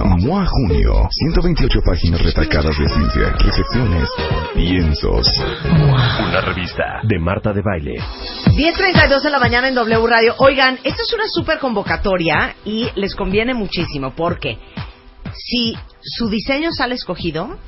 MOA 0.00 0.46
Junio, 0.46 1.08
128 1.10 1.80
páginas 1.84 2.22
retacadas 2.22 2.76
de 2.78 2.88
ciencia, 2.88 3.32
recepciones, 3.38 4.08
piensos. 4.54 5.26
Una 5.64 6.40
revista 6.40 7.00
de 7.02 7.18
Marta 7.18 7.52
de 7.52 7.60
Baile. 7.62 7.96
10.32 8.46 9.22
de 9.22 9.30
la 9.30 9.38
mañana 9.38 9.68
en 9.68 9.74
W 9.74 10.06
Radio. 10.06 10.34
Oigan, 10.38 10.78
esta 10.82 11.02
es 11.02 11.12
una 11.12 11.26
super 11.28 11.58
convocatoria 11.58 12.56
y 12.64 12.88
les 12.94 13.14
conviene 13.14 13.54
muchísimo 13.54 14.12
porque 14.16 14.58
si 15.34 15.76
su 16.00 16.28
diseño 16.28 16.72
sale 16.72 16.94
escogido, 16.94 17.58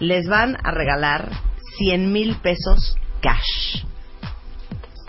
les 0.00 0.26
van 0.28 0.56
a 0.62 0.72
regalar 0.72 1.30
100 1.78 2.12
mil 2.12 2.36
pesos 2.36 2.96
cash. 3.20 3.84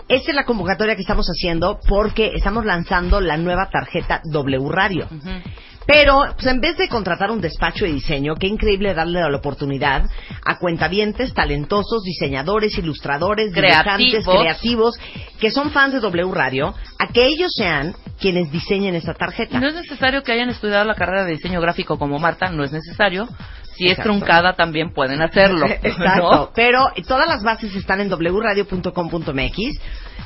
Esta 0.06 0.30
es 0.30 0.34
la 0.36 0.44
convocatoria 0.44 0.94
que 0.94 1.00
estamos 1.00 1.26
haciendo 1.26 1.80
porque 1.88 2.32
estamos 2.34 2.64
lanzando 2.66 3.20
la 3.20 3.38
nueva 3.38 3.70
tarjeta 3.70 4.20
W 4.24 4.68
Radio. 4.68 5.08
Pero, 5.86 6.22
pues 6.34 6.46
en 6.46 6.60
vez 6.60 6.76
de 6.76 6.88
contratar 6.88 7.30
un 7.30 7.40
despacho 7.40 7.84
de 7.84 7.92
diseño, 7.92 8.34
qué 8.36 8.46
increíble 8.46 8.94
darle 8.94 9.20
la 9.20 9.36
oportunidad 9.36 10.04
a 10.44 10.58
cuentavientes, 10.58 11.34
talentosos, 11.34 12.02
diseñadores, 12.04 12.76
ilustradores, 12.78 13.52
dibujantes, 13.52 14.24
Creativos. 14.24 14.40
creativos, 14.40 14.94
que 15.38 15.50
son 15.50 15.70
fans 15.70 15.94
de 15.94 16.00
W 16.00 16.32
Radio, 16.32 16.74
a 16.98 17.06
que 17.08 17.26
ellos 17.26 17.52
sean 17.54 17.94
quienes 18.18 18.50
diseñen 18.50 18.94
esta 18.94 19.14
tarjeta. 19.14 19.60
No 19.60 19.68
es 19.68 19.74
necesario 19.74 20.22
que 20.22 20.32
hayan 20.32 20.48
estudiado 20.48 20.84
la 20.84 20.94
carrera 20.94 21.24
de 21.24 21.32
diseño 21.32 21.60
gráfico 21.60 21.98
como 21.98 22.18
Marta, 22.18 22.50
no 22.50 22.64
es 22.64 22.72
necesario. 22.72 23.28
Si 23.76 23.88
es 23.88 23.98
truncada 23.98 24.54
también 24.54 24.92
pueden 24.92 25.20
hacerlo. 25.20 25.66
Exacto. 25.82 26.30
¿no? 26.30 26.50
Pero 26.54 26.86
todas 27.06 27.28
las 27.28 27.42
bases 27.42 27.74
están 27.74 28.00
en 28.00 28.08
wradio.com.mx. 28.08 29.80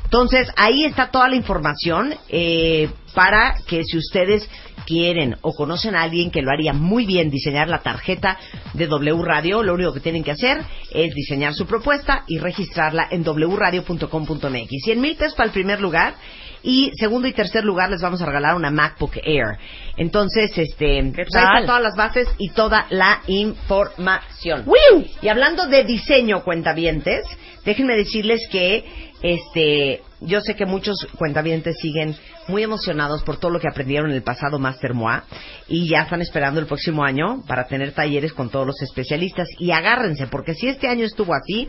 Entonces, 0.05 0.49
ahí 0.57 0.85
está 0.85 1.11
toda 1.11 1.29
la 1.29 1.37
información 1.37 2.15
eh, 2.29 2.89
para 3.15 3.57
que 3.67 3.85
si 3.85 3.99
ustedes 3.99 4.49
quieren 4.87 5.37
o 5.43 5.53
conocen 5.53 5.95
a 5.95 6.03
alguien 6.03 6.31
que 6.31 6.41
lo 6.41 6.51
haría 6.51 6.73
muy 6.73 7.05
bien 7.05 7.29
diseñar 7.29 7.69
la 7.69 7.81
tarjeta 7.81 8.39
de 8.73 8.87
W 8.87 9.23
Radio, 9.23 9.63
lo 9.63 9.75
único 9.75 9.93
que 9.93 10.01
tienen 10.01 10.25
que 10.25 10.31
hacer 10.31 10.65
es 10.91 11.15
diseñar 11.15 11.53
su 11.53 11.67
propuesta 11.67 12.25
y 12.27 12.39
registrarla 12.39 13.07
en 13.11 13.23
wradio.com.mx. 13.23 14.85
100 14.85 15.01
mil 15.01 15.17
pesos 15.17 15.35
para 15.35 15.49
el 15.49 15.53
primer 15.53 15.81
lugar 15.81 16.15
y 16.63 16.93
segundo 16.99 17.29
y 17.29 17.33
tercer 17.33 17.65
lugar 17.65 17.91
les 17.91 18.01
vamos 18.01 18.21
a 18.23 18.27
regalar 18.27 18.55
una 18.55 18.71
MacBook 18.71 19.17
Air. 19.23 19.59
Entonces, 19.97 20.51
este, 20.57 21.03
pues 21.15 21.35
ahí 21.35 21.45
están 21.45 21.67
todas 21.67 21.83
las 21.83 21.97
bases 21.97 22.29
y 22.39 22.51
toda 22.51 22.87
la 22.91 23.23
información. 23.27 24.65
Y 25.23 25.29
hablando 25.29 25.67
de 25.67 25.85
diseño, 25.85 26.43
cuentavientes, 26.43 27.25
déjenme 27.65 27.97
decirles 27.97 28.41
que 28.51 28.85
este, 29.23 30.03
yo 30.21 30.41
sé 30.41 30.55
que 30.55 30.67
muchos 30.67 31.07
cuentavientes 31.17 31.77
siguen 31.81 32.17
muy 32.49 32.63
emocionados 32.63 33.23
por 33.23 33.39
todo 33.39 33.51
lo 33.51 33.61
que 33.61 33.69
aprendieron 33.69 34.11
en 34.11 34.17
el 34.17 34.23
pasado 34.23 34.59
Master 34.59 34.95
MOA 34.95 35.25
y 35.69 35.89
ya 35.89 36.03
están 36.03 36.21
esperando 36.23 36.61
el 36.61 36.67
próximo 36.67 37.05
año 37.05 37.43
para 37.47 37.67
tener 37.67 37.93
talleres 37.93 38.33
con 38.33 38.51
todos 38.51 38.67
los 38.67 38.83
especialistas 38.83 39.49
y 39.59 39.71
agárrense 39.71 40.27
porque 40.27 40.55
si 40.55 40.69
este 40.69 40.89
año 40.89 41.05
estuvo 41.05 41.35
así, 41.35 41.69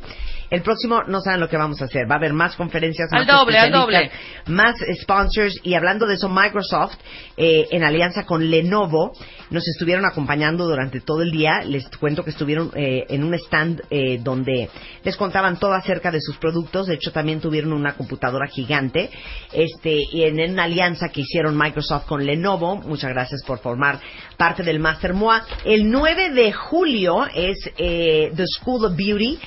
el 0.49 0.61
próximo 0.61 1.03
no 1.07 1.19
saben 1.21 1.39
lo 1.39 1.49
que 1.49 1.57
vamos 1.57 1.81
a 1.81 1.85
hacer. 1.85 2.09
Va 2.09 2.15
a 2.15 2.17
haber 2.17 2.33
más 2.33 2.55
conferencias, 2.55 3.11
Al 3.11 3.25
más 3.25 3.27
doble, 3.27 3.57
al 3.57 3.71
especialistas, 3.71 4.11
más 4.47 4.75
sponsors 5.01 5.59
y 5.63 5.73
hablando 5.75 6.07
de 6.07 6.15
eso 6.15 6.29
Microsoft 6.29 6.95
eh, 7.37 7.67
en 7.71 7.83
alianza 7.83 8.25
con 8.25 8.49
Lenovo 8.49 9.11
nos 9.49 9.67
estuvieron 9.67 10.05
acompañando 10.05 10.65
durante 10.65 11.01
todo 11.01 11.21
el 11.21 11.31
día. 11.31 11.61
Les 11.65 11.87
cuento 11.89 12.23
que 12.23 12.31
estuvieron 12.31 12.71
eh, 12.75 13.05
en 13.09 13.23
un 13.23 13.33
stand 13.33 13.81
eh, 13.89 14.19
donde 14.21 14.69
les 15.03 15.17
contaban 15.17 15.57
todo 15.59 15.73
acerca 15.73 16.11
de 16.11 16.21
sus 16.21 16.37
productos. 16.37 16.87
De 16.87 16.95
hecho 16.95 17.11
también 17.11 17.39
tuvieron 17.39 17.73
una 17.73 17.93
computadora 17.93 18.47
gigante 18.47 19.09
este 19.51 20.01
y 20.11 20.23
en 20.23 20.39
una 20.51 20.67
alianza 20.69 21.09
que 21.09 21.21
hicieron 21.21 21.57
Microsoft 21.57 22.05
con 22.05 22.25
Lenovo. 22.25 22.77
Muchas 22.77 23.11
gracias 23.11 23.43
por 23.43 23.59
formar 23.59 23.99
parte 24.37 24.63
del 24.63 24.79
Master 24.79 25.13
MOA. 25.13 25.43
El 25.65 25.89
9 25.89 26.31
de 26.31 26.53
julio 26.53 27.25
es 27.33 27.57
eh, 27.77 28.31
The 28.35 28.45
School 28.47 28.85
of 28.85 28.95
Beauty 28.95 29.39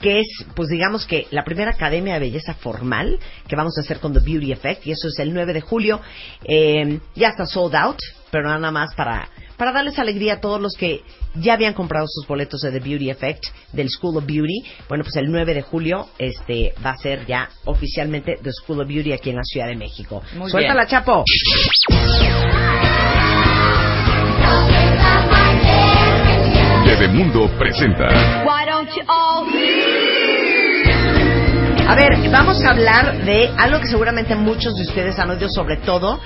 que 0.00 0.20
es, 0.20 0.46
pues 0.54 0.70
digamos 0.70 1.06
que 1.06 1.26
la 1.30 1.44
primera 1.44 1.72
academia 1.72 2.14
de 2.14 2.20
belleza 2.20 2.54
formal 2.54 3.18
que 3.46 3.54
vamos 3.54 3.76
a 3.76 3.82
hacer 3.82 4.00
con 4.00 4.14
The 4.14 4.20
Beauty 4.20 4.50
Effect, 4.50 4.86
y 4.86 4.92
eso 4.92 5.08
es 5.08 5.18
el 5.18 5.34
9 5.34 5.52
de 5.52 5.60
julio. 5.60 6.00
Eh, 6.42 7.00
ya 7.14 7.28
está 7.28 7.44
sold 7.44 7.74
out, 7.74 7.98
pero 8.30 8.48
nada 8.48 8.70
más 8.70 8.94
para, 8.94 9.28
para 9.60 9.72
darles 9.72 9.98
alegría 9.98 10.32
a 10.32 10.40
todos 10.40 10.58
los 10.58 10.72
que 10.72 11.02
ya 11.34 11.52
habían 11.52 11.74
comprado 11.74 12.06
sus 12.08 12.26
boletos 12.26 12.62
de 12.62 12.72
The 12.72 12.80
Beauty 12.80 13.10
Effect, 13.10 13.44
del 13.74 13.90
School 13.90 14.16
of 14.16 14.24
Beauty. 14.24 14.64
Bueno, 14.88 15.04
pues 15.04 15.16
el 15.16 15.30
9 15.30 15.52
de 15.52 15.60
julio 15.60 16.08
este 16.16 16.72
va 16.82 16.92
a 16.92 16.96
ser 16.96 17.26
ya 17.26 17.46
oficialmente 17.66 18.38
The 18.42 18.52
School 18.52 18.80
of 18.80 18.88
Beauty 18.88 19.12
aquí 19.12 19.28
en 19.28 19.36
la 19.36 19.44
Ciudad 19.44 19.66
de 19.66 19.76
México. 19.76 20.22
Muy 20.34 20.50
Suéltala, 20.50 20.86
bien. 20.86 20.88
Chapo. 20.88 21.24
Bebemundo 26.86 27.50
presenta 27.58 28.08
A 31.86 31.94
ver, 31.96 32.30
vamos 32.30 32.62
a 32.64 32.70
hablar 32.70 33.24
de 33.26 33.48
algo 33.58 33.78
que 33.80 33.88
seguramente 33.88 34.34
muchos 34.36 34.74
de 34.76 34.84
ustedes 34.84 35.18
han 35.18 35.28
oído, 35.28 35.48
sobre 35.50 35.76
todo 35.76 36.18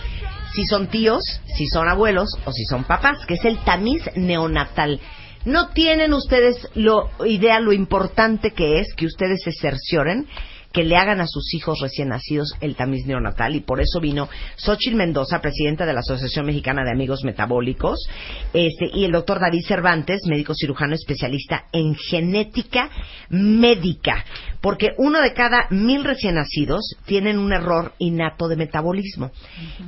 si 0.54 0.64
son 0.66 0.88
tíos, 0.88 1.22
si 1.56 1.66
son 1.66 1.88
abuelos 1.88 2.30
o 2.44 2.52
si 2.52 2.64
son 2.64 2.84
papás, 2.84 3.24
que 3.26 3.34
es 3.34 3.44
el 3.44 3.58
tamiz 3.58 4.02
neonatal. 4.14 5.00
No 5.44 5.68
tienen 5.68 6.14
ustedes 6.14 6.68
lo, 6.74 7.10
idea 7.26 7.60
lo 7.60 7.72
importante 7.72 8.52
que 8.52 8.80
es 8.80 8.94
que 8.94 9.06
ustedes 9.06 9.42
se 9.42 9.52
cercioren 9.52 10.26
que 10.74 10.82
le 10.82 10.96
hagan 10.96 11.20
a 11.20 11.28
sus 11.28 11.54
hijos 11.54 11.78
recién 11.80 12.08
nacidos 12.08 12.52
el 12.60 12.74
tamiz 12.74 13.06
neonatal. 13.06 13.54
Y 13.54 13.60
por 13.60 13.80
eso 13.80 14.00
vino 14.00 14.28
Xochitl 14.56 14.96
Mendoza, 14.96 15.40
presidenta 15.40 15.86
de 15.86 15.92
la 15.92 16.00
Asociación 16.00 16.46
Mexicana 16.46 16.82
de 16.84 16.90
Amigos 16.90 17.22
Metabólicos, 17.22 18.06
este, 18.52 18.90
y 18.92 19.04
el 19.04 19.12
doctor 19.12 19.38
David 19.38 19.64
Cervantes, 19.66 20.22
médico 20.26 20.52
cirujano 20.52 20.96
especialista 20.96 21.66
en 21.72 21.94
genética 21.94 22.90
médica, 23.30 24.24
porque 24.60 24.90
uno 24.98 25.22
de 25.22 25.32
cada 25.32 25.68
mil 25.70 26.02
recién 26.02 26.34
nacidos 26.34 26.96
tienen 27.06 27.38
un 27.38 27.52
error 27.52 27.92
innato 27.98 28.48
de 28.48 28.56
metabolismo, 28.56 29.30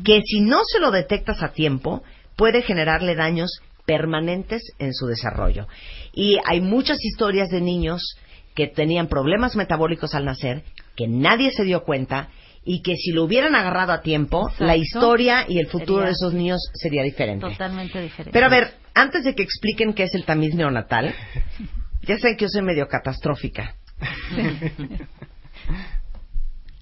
que 0.05 0.23
si 0.25 0.41
no 0.41 0.61
se 0.65 0.79
lo 0.79 0.93
detectas 0.93 1.43
a 1.43 1.53
tiempo, 1.53 2.05
puede 2.37 2.63
generarle 2.63 3.17
daños 3.17 3.61
permanentes 3.87 4.63
en 4.79 4.95
su 4.95 5.07
desarrollo. 5.07 5.67
Y 6.13 6.39
hay 6.45 6.61
muchas 6.61 7.05
historias 7.05 7.49
de 7.49 7.61
niños 7.61 8.17
que 8.57 8.67
tenían 8.67 9.07
problemas 9.07 9.55
metabólicos 9.55 10.15
al 10.15 10.25
nacer, 10.25 10.65
que 10.97 11.07
nadie 11.07 11.51
se 11.53 11.65
dio 11.65 11.85
cuenta 11.85 12.29
y 12.65 12.83
que 12.83 12.97
si 12.97 13.13
lo 13.13 13.25
hubieran 13.25 13.55
agarrado 13.55 13.93
a 13.93 14.01
tiempo, 14.01 14.49
Exacto. 14.49 14.65
la 14.65 14.77
historia 14.77 15.45
y 15.49 15.59
el 15.61 15.69
futuro 15.69 15.99
Sería 16.01 16.07
de 16.07 16.13
esos 16.13 16.35
niños 16.35 16.61
sería 16.75 17.03
diferente. 17.05 17.47
Totalmente 17.47 18.01
diferente. 18.01 18.33
Pero 18.33 18.47
a 18.47 18.49
ver, 18.49 18.75
antes 18.93 19.23
de 19.23 19.35
que 19.37 19.45
expliquen 19.45 19.95
qué 19.95 20.03
es 20.05 20.15
el 20.15 20.25
tamiz 20.25 20.55
neonatal, 20.55 21.15
ya 22.03 22.19
saben 22.19 22.37
que 22.37 22.47
yo 22.47 22.49
soy 22.49 22.63
medio 22.63 22.89
catastrófica. 22.89 23.77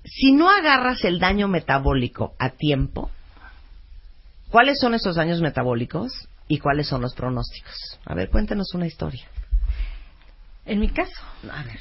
si 0.04 0.32
no 0.32 0.48
agarras 0.48 1.04
el 1.04 1.18
daño 1.18 1.48
metabólico 1.48 2.34
a 2.38 2.50
tiempo, 2.50 3.10
¿cuáles 4.50 4.78
son 4.80 4.94
esos 4.94 5.16
daños 5.16 5.42
metabólicos 5.42 6.28
y 6.48 6.60
cuáles 6.60 6.86
son 6.86 7.02
los 7.02 7.14
pronósticos? 7.14 7.74
A 8.06 8.14
ver, 8.14 8.30
cuéntenos 8.30 8.72
una 8.74 8.86
historia. 8.86 9.26
En 10.64 10.80
mi 10.80 10.88
caso, 10.88 11.20
A 11.50 11.62
ver. 11.64 11.78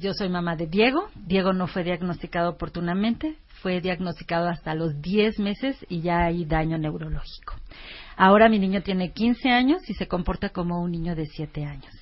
Yo 0.00 0.12
soy 0.14 0.28
mamá 0.28 0.56
de 0.56 0.66
Diego. 0.66 1.08
Diego 1.14 1.52
no 1.52 1.66
fue 1.66 1.84
diagnosticado 1.84 2.50
oportunamente. 2.50 3.36
Fue 3.62 3.80
diagnosticado 3.80 4.48
hasta 4.48 4.74
los 4.74 5.00
10 5.00 5.38
meses 5.38 5.76
y 5.88 6.00
ya 6.00 6.24
hay 6.24 6.44
daño 6.44 6.78
neurológico. 6.78 7.54
Ahora 8.16 8.48
mi 8.48 8.58
niño 8.58 8.82
tiene 8.82 9.12
15 9.12 9.50
años 9.50 9.88
y 9.88 9.94
se 9.94 10.08
comporta 10.08 10.50
como 10.50 10.82
un 10.82 10.90
niño 10.90 11.14
de 11.14 11.26
7 11.26 11.64
años. 11.64 11.92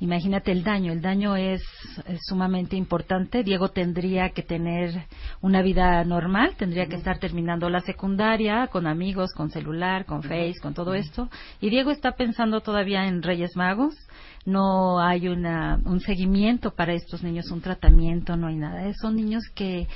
Imagínate 0.00 0.52
el 0.52 0.62
daño. 0.62 0.92
El 0.92 1.02
daño 1.02 1.34
es, 1.34 1.60
es 2.06 2.20
sumamente 2.28 2.76
importante. 2.76 3.42
Diego 3.42 3.70
tendría 3.70 4.30
que 4.30 4.42
tener 4.42 5.06
una 5.40 5.60
vida 5.60 6.04
normal, 6.04 6.54
tendría 6.56 6.86
que 6.86 6.94
estar 6.94 7.18
terminando 7.18 7.68
la 7.68 7.80
secundaria 7.80 8.68
con 8.68 8.86
amigos, 8.86 9.32
con 9.32 9.50
celular, 9.50 10.04
con 10.04 10.22
Face, 10.22 10.60
con 10.62 10.74
todo 10.74 10.94
esto. 10.94 11.28
Y 11.60 11.70
Diego 11.70 11.90
está 11.90 12.12
pensando 12.12 12.60
todavía 12.60 13.06
en 13.06 13.22
Reyes 13.22 13.56
Magos. 13.56 13.96
No 14.44 15.00
hay 15.00 15.28
una, 15.28 15.80
un 15.84 16.00
seguimiento 16.00 16.74
para 16.74 16.94
estos 16.94 17.22
niños, 17.22 17.50
un 17.50 17.60
tratamiento, 17.60 18.36
no 18.36 18.46
hay 18.46 18.56
nada. 18.56 18.90
Son 19.00 19.14
niños 19.14 19.44
que 19.54 19.86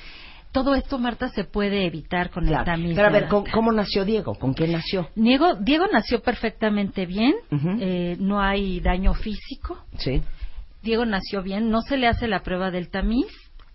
todo 0.52 0.74
esto, 0.74 0.98
Marta, 0.98 1.30
se 1.30 1.44
puede 1.44 1.86
evitar 1.86 2.30
con 2.30 2.46
el 2.46 2.62
tamiz. 2.64 2.94
Pero 2.94 3.08
a 3.08 3.10
ver, 3.10 3.28
¿cómo, 3.28 3.46
¿cómo, 3.52 3.72
nació 3.72 4.04
Diego? 4.04 4.34
¿Con 4.34 4.54
qué 4.54 4.68
nació? 4.68 5.08
Diego, 5.16 5.54
Diego 5.54 5.86
nació 5.90 6.20
perfectamente 6.20 7.06
bien, 7.06 7.34
eh, 7.80 8.16
no 8.20 8.40
hay 8.40 8.80
daño 8.80 9.14
físico. 9.14 9.82
Sí. 9.96 10.22
Diego 10.82 11.06
nació 11.06 11.42
bien, 11.42 11.70
no 11.70 11.80
se 11.80 11.96
le 11.96 12.06
hace 12.06 12.28
la 12.28 12.42
prueba 12.42 12.70
del 12.70 12.90
tamiz. 12.90 13.26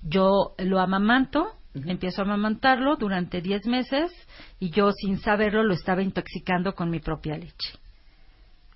Yo 0.04 0.54
lo 0.60 0.80
amamanto, 0.80 1.48
empiezo 1.74 2.22
a 2.22 2.26
amamantarlo 2.26 2.96
durante 2.96 3.42
10 3.42 3.66
meses 3.66 4.12
y 4.60 4.70
yo 4.70 4.92
sin 4.92 5.18
saberlo 5.18 5.64
lo 5.64 5.74
estaba 5.74 6.04
intoxicando 6.04 6.76
con 6.76 6.92
mi 6.92 7.00
propia 7.00 7.38
leche. 7.38 7.74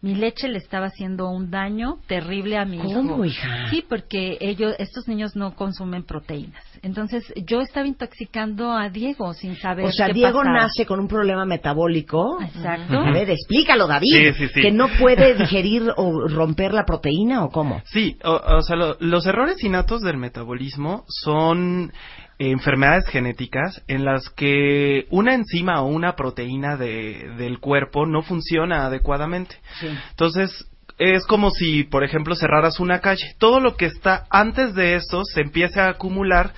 Mi 0.04 0.16
leche 0.16 0.48
le 0.48 0.58
estaba 0.58 0.88
haciendo 0.88 1.30
un 1.30 1.52
daño 1.52 1.98
terrible 2.08 2.58
a 2.58 2.66
mi 2.66 2.80
¿Cómo, 2.80 3.24
hijo. 3.24 3.26
hija? 3.26 3.70
Sí, 3.70 3.86
porque 3.88 4.36
ellos, 4.42 4.74
estos 4.80 5.08
niños 5.08 5.36
no 5.36 5.54
consumen 5.56 6.04
proteínas. 6.04 6.64
Entonces, 6.82 7.32
yo 7.46 7.62
estaba 7.62 7.86
intoxicando 7.86 8.72
a 8.72 8.90
Diego 8.90 9.34
sin 9.36 9.56
saber 9.58 9.86
O 9.86 9.92
sea, 9.92 10.08
qué 10.08 10.14
Diego 10.14 10.40
pasaba. 10.40 10.58
nace 10.64 10.88
con 10.88 11.00
un 11.00 11.08
problema 11.08 11.46
metabólico. 11.46 12.42
Exacto. 12.42 12.98
A 13.00 13.12
ver, 13.12 13.30
explícalo, 13.30 13.86
David. 13.86 14.08
Sí, 14.12 14.34
sí, 14.34 14.48
sí. 14.56 14.62
Que 14.62 14.72
no 14.72 14.88
puede 15.00 15.36
digerir 15.36 15.84
o 15.96 16.28
romper 16.28 16.74
la 16.74 16.84
proteína 16.84 17.44
o 17.46 17.50
cómo. 17.50 17.84
Sí, 17.86 18.18
o, 18.24 18.32
o 18.58 18.62
sea, 18.64 18.76
lo- 18.76 18.98
los 19.00 19.26
errores 19.28 19.64
innatos 19.64 20.02
del 20.02 20.18
metabolismo 20.18 21.04
son 21.08 21.92
enfermedades 22.50 23.08
genéticas 23.08 23.84
en 23.88 24.04
las 24.06 24.28
que 24.30 25.06
una 25.12 25.36
enzima 25.36 25.82
o 25.82 25.88
una 25.88 26.16
proteína 26.16 26.76
de- 26.78 27.30
del 27.38 27.60
cuerpo 27.60 28.06
no 28.08 28.24
funciona 28.24 28.86
adecuadamente. 28.88 29.56
Entonces, 30.10 30.68
es 30.98 31.26
como 31.26 31.52
si, 31.52 31.84
por 31.84 32.04
ejemplo, 32.04 32.36
cerraras 32.36 32.80
una 32.80 33.00
calle. 33.00 33.36
Todo 33.38 33.60
lo 33.60 33.76
que 33.76 33.86
está 33.86 34.26
antes 34.30 34.74
de 34.76 34.96
eso 34.96 35.24
se 35.26 35.42
empieza 35.42 35.86
a 35.86 35.90
acumular 35.92 36.54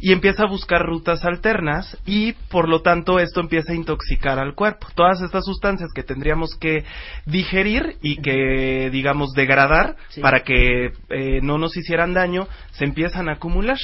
y 0.00 0.10
empieza 0.12 0.42
a 0.42 0.48
buscar 0.48 0.82
rutas 0.84 1.24
alternas 1.24 1.96
y 2.04 2.32
por 2.32 2.68
lo 2.68 2.82
tanto 2.82 3.20
esto 3.20 3.40
empieza 3.40 3.72
a 3.72 3.76
intoxicar 3.76 4.40
al 4.40 4.54
cuerpo. 4.56 4.88
Todas 4.96 5.22
estas 5.22 5.44
sustancias 5.44 5.90
que 5.94 6.02
tendríamos 6.02 6.56
que 6.56 6.84
digerir 7.26 7.96
y 8.02 8.16
que 8.16 8.90
digamos 8.90 9.30
degradar 9.34 9.96
Sí. 10.08 10.20
para 10.20 10.40
que 10.42 10.92
eh, 11.10 11.40
no 11.42 11.58
nos 11.58 11.76
hicieran 11.76 12.12
daño 12.12 12.48
se 12.72 12.84
empiezan 12.84 13.28
a 13.28 13.34
acumular. 13.34 13.78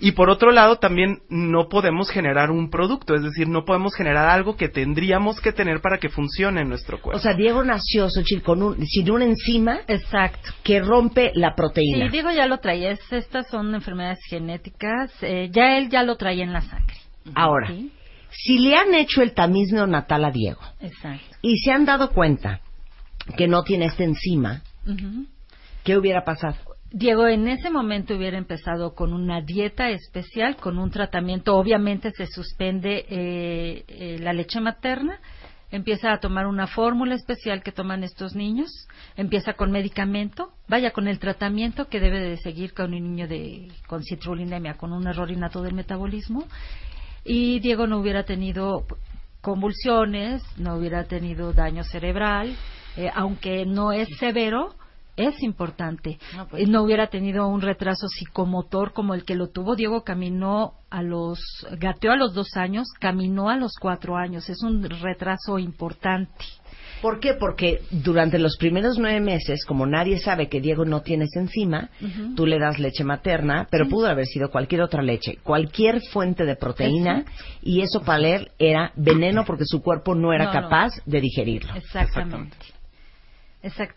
Y 0.00 0.12
por 0.12 0.30
otro 0.30 0.52
lado 0.52 0.76
también 0.76 1.22
no 1.28 1.68
podemos 1.68 2.08
generar 2.10 2.52
un 2.52 2.70
producto, 2.70 3.14
es 3.16 3.22
decir, 3.24 3.48
no 3.48 3.64
podemos 3.64 3.94
generar 3.96 4.28
algo 4.28 4.56
que 4.56 4.68
tendríamos 4.68 5.40
que 5.40 5.52
tener 5.52 5.80
para 5.80 5.98
que 5.98 6.08
funcione 6.08 6.60
en 6.60 6.68
nuestro 6.68 7.00
cuerpo. 7.00 7.18
O 7.18 7.20
sea, 7.20 7.34
Diego 7.34 7.64
nació, 7.64 8.08
Xochitl, 8.08 8.42
con 8.44 8.62
un, 8.62 8.86
sin 8.86 9.10
una 9.10 9.24
enzima 9.24 9.80
Exacto. 9.88 10.50
que 10.62 10.80
rompe 10.80 11.32
la 11.34 11.48
Sí, 11.48 11.54
proteína. 11.56 12.08
Diego 12.10 12.30
ya 12.30 12.46
lo 12.46 12.58
traía. 12.58 12.92
Es- 12.92 13.12
estas 13.12 13.48
son 13.48 13.74
enfermedades 13.74 14.20
genéticas. 14.28 15.10
eh, 15.22 15.48
ya 15.52 15.78
él 15.78 15.88
ya 15.90 16.04
lo 16.04 16.16
traía 16.16 16.44
en 16.44 16.52
la 16.52 16.60
sangre. 16.60 16.94
Ahora, 17.34 17.66
Sí, 17.68 17.90
si 18.30 18.58
le 18.58 18.76
han 18.76 18.94
hecho 18.94 19.20
el 19.20 19.32
tamiz 19.34 19.72
neonatal 19.72 20.24
a 20.24 20.30
Diego 20.30 20.60
exacto. 20.80 21.36
y 21.42 21.58
se 21.58 21.72
han 21.72 21.84
dado 21.84 22.10
cuenta 22.10 22.60
que 23.36 23.48
no 23.48 23.64
tiene 23.64 23.86
esta 23.86 24.04
enzima. 24.04 24.62
¿qué 25.84 25.96
hubiera 25.98 26.24
pasado? 26.24 26.54
Diego 26.90 27.26
en 27.26 27.48
ese 27.48 27.70
momento 27.70 28.16
hubiera 28.16 28.38
empezado 28.38 28.94
con 28.94 29.12
una 29.12 29.42
dieta 29.42 29.90
especial, 29.90 30.56
con 30.56 30.78
un 30.78 30.90
tratamiento. 30.90 31.54
Obviamente 31.54 32.12
se 32.12 32.26
suspende 32.26 33.04
eh, 33.10 33.84
eh, 33.88 34.18
la 34.20 34.32
leche 34.32 34.58
materna. 34.60 35.20
Empieza 35.70 36.12
a 36.12 36.18
tomar 36.18 36.46
una 36.46 36.66
fórmula 36.66 37.14
especial 37.14 37.62
que 37.62 37.72
toman 37.72 38.04
estos 38.04 38.34
niños. 38.34 38.88
Empieza 39.16 39.52
con 39.52 39.70
medicamento. 39.70 40.50
Vaya 40.66 40.92
con 40.92 41.08
el 41.08 41.18
tratamiento 41.18 41.88
que 41.88 42.00
debe 42.00 42.20
de 42.20 42.38
seguir 42.38 42.72
con 42.72 42.94
un 42.94 43.02
niño 43.02 43.28
de, 43.28 43.68
con 43.86 44.02
citrullinemia, 44.02 44.78
con 44.78 44.94
un 44.94 45.06
error 45.06 45.30
innato 45.30 45.60
del 45.60 45.74
metabolismo. 45.74 46.46
Y 47.22 47.60
Diego 47.60 47.86
no 47.86 47.98
hubiera 47.98 48.24
tenido 48.24 48.86
convulsiones, 49.42 50.42
no 50.56 50.76
hubiera 50.76 51.04
tenido 51.04 51.52
daño 51.52 51.84
cerebral, 51.84 52.56
eh, 52.96 53.10
aunque 53.14 53.66
no 53.66 53.92
es 53.92 54.08
severo, 54.18 54.74
es 55.18 55.42
importante. 55.42 56.18
Eh, 56.56 56.66
No, 56.66 56.82
hubiera 56.82 57.08
tenido 57.08 57.46
un 57.48 57.60
retraso 57.60 58.06
psicomotor 58.08 58.92
como 58.92 59.14
el 59.14 59.24
que 59.24 59.34
lo 59.34 59.48
tuvo. 59.48 59.76
Diego 59.76 60.02
caminó 60.04 60.74
a 60.90 61.02
los, 61.02 61.38
gateó 61.78 62.12
a 62.12 62.16
los 62.16 62.32
dos 62.34 62.56
años, 62.56 62.86
caminó 62.98 63.50
a 63.50 63.56
los 63.56 63.72
cuatro 63.80 64.16
años. 64.16 64.48
Es 64.48 64.62
un 64.62 64.82
retraso 64.82 65.58
importante. 65.58 66.32
¿Por 67.02 67.20
qué? 67.20 67.34
Porque 67.34 67.82
durante 67.92 68.40
los 68.40 68.56
primeros 68.56 68.98
nueve 68.98 69.20
meses, 69.20 69.64
como 69.64 69.86
nadie 69.86 70.18
sabe 70.18 70.48
que 70.48 70.60
Diego 70.60 70.84
no 70.84 71.02
tiene 71.02 71.26
esa 71.26 71.38
enzima, 71.38 71.90
Ujú. 72.02 72.34
tú 72.34 72.44
le 72.44 72.58
das 72.58 72.80
leche 72.80 73.04
materna, 73.04 73.68
pero 73.70 73.88
pudo 73.88 74.08
haber 74.08 74.26
sido 74.26 74.50
cualquier 74.50 74.80
otra 74.82 75.00
leche, 75.02 75.38
cualquier 75.44 76.00
fuente 76.10 76.44
de 76.44 76.56
proteína, 76.56 77.24
y 77.62 77.82
eso 77.82 78.00
para 78.02 78.26
él 78.28 78.50
era 78.58 78.90
veneno 78.96 79.44
porque 79.44 79.62
su 79.64 79.80
cuerpo 79.80 80.16
no 80.16 80.32
era 80.32 80.46
No, 80.46 80.54
no. 80.54 80.60
capaz 80.62 80.92
de 81.06 81.20
digerirlo. 81.20 81.72
Exactamente. 81.76 82.08
Exactamente. 82.08 82.77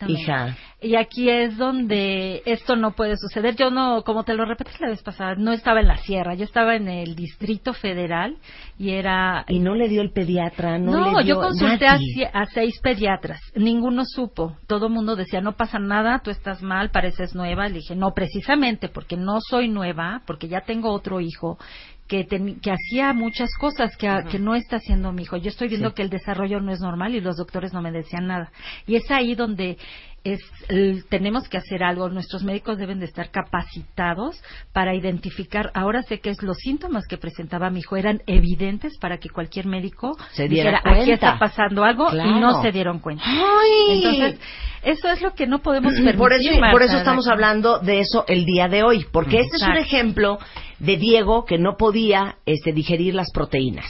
Hija. 0.08 0.56
Y 0.80 0.96
aquí 0.96 1.30
es 1.30 1.56
donde 1.56 2.42
esto 2.46 2.74
no 2.74 2.92
puede 2.92 3.16
suceder. 3.16 3.54
Yo 3.54 3.70
no, 3.70 4.02
como 4.02 4.24
te 4.24 4.34
lo 4.34 4.44
repetí 4.44 4.72
la 4.80 4.88
vez 4.88 5.02
pasada, 5.02 5.36
no 5.36 5.52
estaba 5.52 5.80
en 5.80 5.86
la 5.86 5.98
sierra, 5.98 6.34
yo 6.34 6.44
estaba 6.44 6.74
en 6.74 6.88
el 6.88 7.14
Distrito 7.14 7.72
Federal 7.72 8.36
y 8.76 8.90
era... 8.90 9.44
Y 9.48 9.60
no 9.60 9.74
le 9.76 9.88
dio 9.88 10.02
el 10.02 10.10
pediatra, 10.10 10.78
no, 10.78 10.92
No, 10.92 11.18
le 11.18 11.24
dio 11.24 11.34
yo 11.36 11.40
consulté 11.40 11.86
a, 11.86 11.98
a 12.32 12.46
seis 12.46 12.80
pediatras, 12.82 13.40
ninguno 13.54 14.02
supo. 14.04 14.56
Todo 14.66 14.86
el 14.86 14.92
mundo 14.92 15.14
decía, 15.14 15.40
no 15.40 15.52
pasa 15.52 15.78
nada, 15.78 16.20
tú 16.24 16.30
estás 16.30 16.62
mal, 16.62 16.90
pareces 16.90 17.34
nueva. 17.34 17.68
Le 17.68 17.76
dije, 17.76 17.94
no, 17.94 18.12
precisamente 18.14 18.88
porque 18.88 19.16
no 19.16 19.38
soy 19.40 19.68
nueva, 19.68 20.22
porque 20.26 20.48
ya 20.48 20.62
tengo 20.62 20.90
otro 20.90 21.20
hijo 21.20 21.58
que, 22.08 22.28
teni- 22.28 22.60
que 22.60 22.70
hacía 22.72 23.12
muchas 23.12 23.54
cosas 23.54 23.96
que, 23.96 24.08
que 24.30 24.38
no 24.38 24.54
está 24.54 24.76
haciendo 24.76 25.12
mi 25.12 25.22
hijo. 25.22 25.36
Yo 25.36 25.48
estoy 25.48 25.68
viendo 25.68 25.90
Sí. 25.90 25.94
que 25.94 26.02
el 26.02 26.10
desarrollo 26.10 26.60
no 26.60 26.72
es 26.72 26.80
normal 26.80 27.14
y 27.14 27.20
los 27.20 27.36
doctores 27.36 27.72
no 27.72 27.80
me 27.80 27.90
decían 27.92 28.26
nada. 28.26 28.52
Y 28.86 28.96
es 28.96 29.10
ahí 29.10 29.34
donde 29.34 29.78
es, 30.24 30.40
el- 30.68 31.04
tenemos 31.08 31.48
que 31.48 31.58
hacer 31.58 31.82
algo. 31.82 32.08
Nuestros 32.08 32.42
médicos 32.44 32.78
deben 32.78 33.00
de 33.00 33.06
estar 33.06 33.30
capacitados 33.30 34.40
para 34.72 34.94
identificar. 34.94 35.70
Ahora 35.74 36.02
sé 36.02 36.20
que 36.20 36.30
es 36.30 36.42
los 36.42 36.56
síntomas 36.58 37.06
que 37.08 37.18
presentaba 37.18 37.70
mi 37.70 37.80
hijo 37.80 37.96
eran 37.96 38.22
evidentes 38.26 38.96
para 38.98 39.18
que 39.18 39.28
cualquier 39.30 39.66
médico 39.66 40.16
Se 40.32 40.48
diera 40.48 40.70
dijera, 40.70 40.82
cuenta. 40.82 41.00
aquí 41.02 41.10
está 41.12 41.38
pasando 41.38 41.84
algo 41.84 42.08
Claro. 42.08 42.30
y 42.30 42.40
no 42.40 42.62
se 42.62 42.70
dieron 42.72 42.98
cuenta. 43.00 43.24
¡Ay! 43.26 43.96
Entonces, 44.02 44.40
eso 44.82 45.08
es 45.10 45.22
lo 45.22 45.34
que 45.34 45.46
no 45.46 45.60
podemos 45.60 45.92
permitir. 45.92 46.18
por 46.18 46.32
eso, 46.32 46.50
por 46.70 46.82
eso 46.82 46.96
estamos 46.98 47.26
aquí. 47.26 47.32
hablando 47.34 47.78
de 47.78 48.00
eso 48.00 48.24
el 48.28 48.44
día 48.44 48.68
de 48.68 48.82
hoy, 48.82 49.06
porque 49.12 49.40
este 49.40 49.56
es 49.56 49.62
un 49.62 49.68
Exacto. 49.76 49.86
ejemplo 49.96 50.38
de 50.78 50.96
Diego 50.96 51.44
que 51.44 51.58
no 51.58 51.76
podía 51.76 52.36
este, 52.46 52.72
digerir 52.72 53.14
las 53.14 53.30
proteínas. 53.32 53.86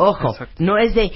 Ojo, 0.00 0.30
Exacto. 0.30 0.54
no 0.60 0.78
es 0.78 0.94
de, 0.94 1.10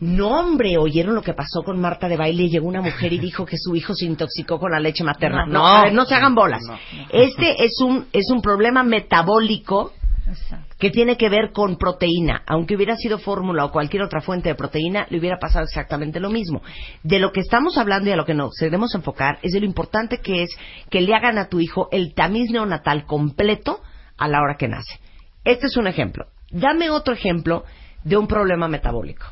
no 0.00 0.40
hombre, 0.40 0.76
oyeron 0.76 1.14
lo 1.14 1.22
que 1.22 1.34
pasó 1.34 1.62
con 1.62 1.80
Marta 1.80 2.08
de 2.08 2.16
baile 2.16 2.42
y 2.44 2.50
llegó 2.50 2.66
una 2.66 2.82
mujer 2.82 3.12
y 3.12 3.18
dijo 3.18 3.46
que 3.46 3.56
su 3.56 3.76
hijo 3.76 3.94
se 3.94 4.06
intoxicó 4.06 4.58
con 4.58 4.72
la 4.72 4.80
leche 4.80 5.04
materna. 5.04 5.46
No, 5.46 5.52
No, 5.60 5.66
a 5.68 5.84
ver, 5.84 5.92
no 5.92 6.04
se 6.04 6.16
hagan 6.16 6.34
bolas. 6.34 6.60
No. 6.66 6.76
Este 7.10 7.64
es 7.64 7.80
un 7.80 8.06
es 8.12 8.28
un 8.32 8.42
problema 8.42 8.82
metabólico 8.82 9.92
Exacto. 10.26 10.74
que 10.80 10.90
tiene 10.90 11.16
que 11.16 11.28
ver 11.28 11.52
con 11.52 11.76
proteína. 11.78 12.42
Aunque 12.48 12.74
hubiera 12.74 12.96
sido 12.96 13.18
fórmula 13.18 13.64
o 13.64 13.70
cualquier 13.70 14.02
otra 14.02 14.20
fuente 14.20 14.48
de 14.48 14.56
proteína, 14.56 15.06
le 15.10 15.20
hubiera 15.20 15.38
pasado 15.38 15.64
exactamente 15.64 16.18
lo 16.18 16.28
mismo. 16.28 16.60
De 17.04 17.20
lo 17.20 17.30
que 17.30 17.38
estamos 17.40 17.78
hablando 17.78 18.10
y 18.10 18.12
a 18.12 18.16
lo 18.16 18.24
que 18.26 18.34
nos 18.34 18.52
debemos 18.60 18.92
enfocar 18.96 19.38
es 19.42 19.52
de 19.52 19.60
lo 19.60 19.66
importante 19.66 20.18
que 20.18 20.42
es 20.42 20.50
que 20.90 21.00
le 21.02 21.14
hagan 21.14 21.38
a 21.38 21.48
tu 21.48 21.60
hijo 21.60 21.88
el 21.92 22.14
tamiz 22.14 22.50
neonatal 22.50 23.06
completo 23.06 23.80
a 24.16 24.26
la 24.26 24.42
hora 24.42 24.56
que 24.58 24.66
nace. 24.66 24.98
Este 25.44 25.66
es 25.66 25.76
un 25.76 25.86
ejemplo. 25.86 26.26
Dame 26.50 26.90
otro 26.90 27.14
ejemplo 27.14 27.64
de 28.08 28.16
un 28.16 28.26
problema 28.26 28.68
metabólico. 28.68 29.26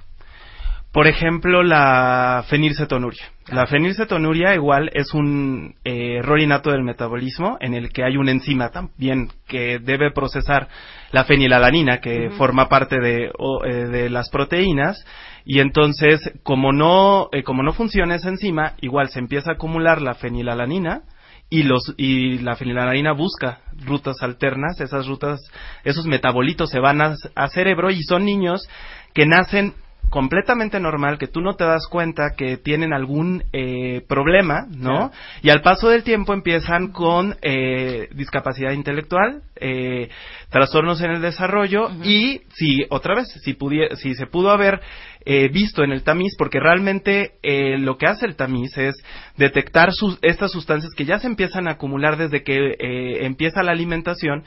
Por 0.92 1.06
ejemplo, 1.06 1.62
la 1.62 2.45
fenilcetonuria. 2.49 3.25
La 3.49 3.66
fenilcetonuria 3.66 4.54
igual 4.54 4.90
es 4.95 5.12
un 5.12 5.75
eh, 5.85 6.16
error 6.21 6.40
innato 6.40 6.71
del 6.71 6.85
metabolismo 6.85 7.59
en 7.61 7.75
el 7.75 7.92
que 7.92 8.02
hay 8.02 8.16
una 8.16 8.30
enzima 8.30 8.71
también 8.71 9.28
que 9.47 9.78
debe 9.78 10.11
procesar 10.11 10.68
la 11.12 11.25
fenilalanina 11.25 12.00
que 12.00 12.30
forma 12.30 12.71
parte 12.71 12.99
de, 12.99 13.30
o, 13.38 13.62
eh, 13.64 13.88
de 13.88 14.09
las 14.09 14.30
proteínas 14.30 15.04
y 15.45 15.61
entonces 15.61 16.33
como 16.42 16.73
no 16.73 17.28
eh, 17.30 17.42
como 17.42 17.62
no 17.62 17.75
funciona 17.75 18.14
esa 18.14 18.30
enzima 18.30 18.73
igual 18.80 19.11
se 19.11 19.18
empieza 19.18 19.50
a 19.50 19.54
acumular 19.54 20.00
la 20.00 20.14
fenilalanina 20.14 21.02
y 21.49 21.62
los 21.62 21.95
y 21.97 22.38
la 22.38 22.57
fenilalanina 22.57 23.12
busca 23.12 23.61
rutas 23.85 24.23
alternas 24.23 24.81
esas 24.81 25.07
rutas 25.07 25.41
esos 25.85 26.07
metabolitos 26.07 26.71
se 26.71 26.81
van 26.81 27.00
a, 27.00 27.15
a 27.35 27.49
cerebro 27.49 27.91
y 27.91 28.03
son 28.03 28.25
niños 28.25 28.69
que 29.15 29.26
nacen 29.26 29.75
completamente 30.11 30.79
normal, 30.81 31.19
que 31.19 31.27
tú 31.27 31.41
no 31.41 31.55
te 31.55 31.65
das 31.65 31.87
cuenta 31.91 32.35
que 32.37 32.57
tienen 32.57 32.93
algún 32.93 33.43
eh, 33.53 34.03
problema, 34.09 34.67
¿no? 34.71 35.11
Y 35.43 35.51
al 35.51 35.63
paso 35.63 35.89
del 35.89 36.05
tiempo 36.05 36.33
empiezan 36.33 36.89
con 36.93 37.37
eh, 37.43 38.09
discapacidad 38.15 38.73
intelectual, 38.73 39.43
eh, 39.57 40.09
trastornos 40.51 41.01
en 41.01 41.11
el 41.11 41.23
desarrollo 41.23 41.91
y 42.05 42.43
si 42.55 42.85
otra 42.91 43.15
vez, 43.15 43.29
si, 43.43 43.55
pudie- 43.55 43.95
si 43.97 44.15
se 44.15 44.27
pudo 44.27 44.51
haber 44.51 44.81
eh, 45.25 45.49
visto 45.49 45.83
en 45.83 45.91
el 45.91 46.05
tamiz, 46.05 46.35
porque 46.39 46.61
realmente 46.61 47.33
eh, 47.43 47.77
lo 47.79 47.99
que 47.99 48.07
hace 48.07 48.27
el 48.27 48.37
tamiz 48.37 48.77
es 48.79 48.95
detectar 49.37 49.93
sus, 49.93 50.19
estas 50.23 50.53
sustancias 50.53 50.93
que 50.97 51.05
ya 51.05 51.19
se 51.19 51.27
empiezan 51.27 51.67
a 51.67 51.73
acumular 51.73 52.17
desde 52.17 52.45
que 52.45 52.75
eh, 52.79 53.25
empieza 53.27 53.63
la 53.65 53.73
alimentación 53.73 54.45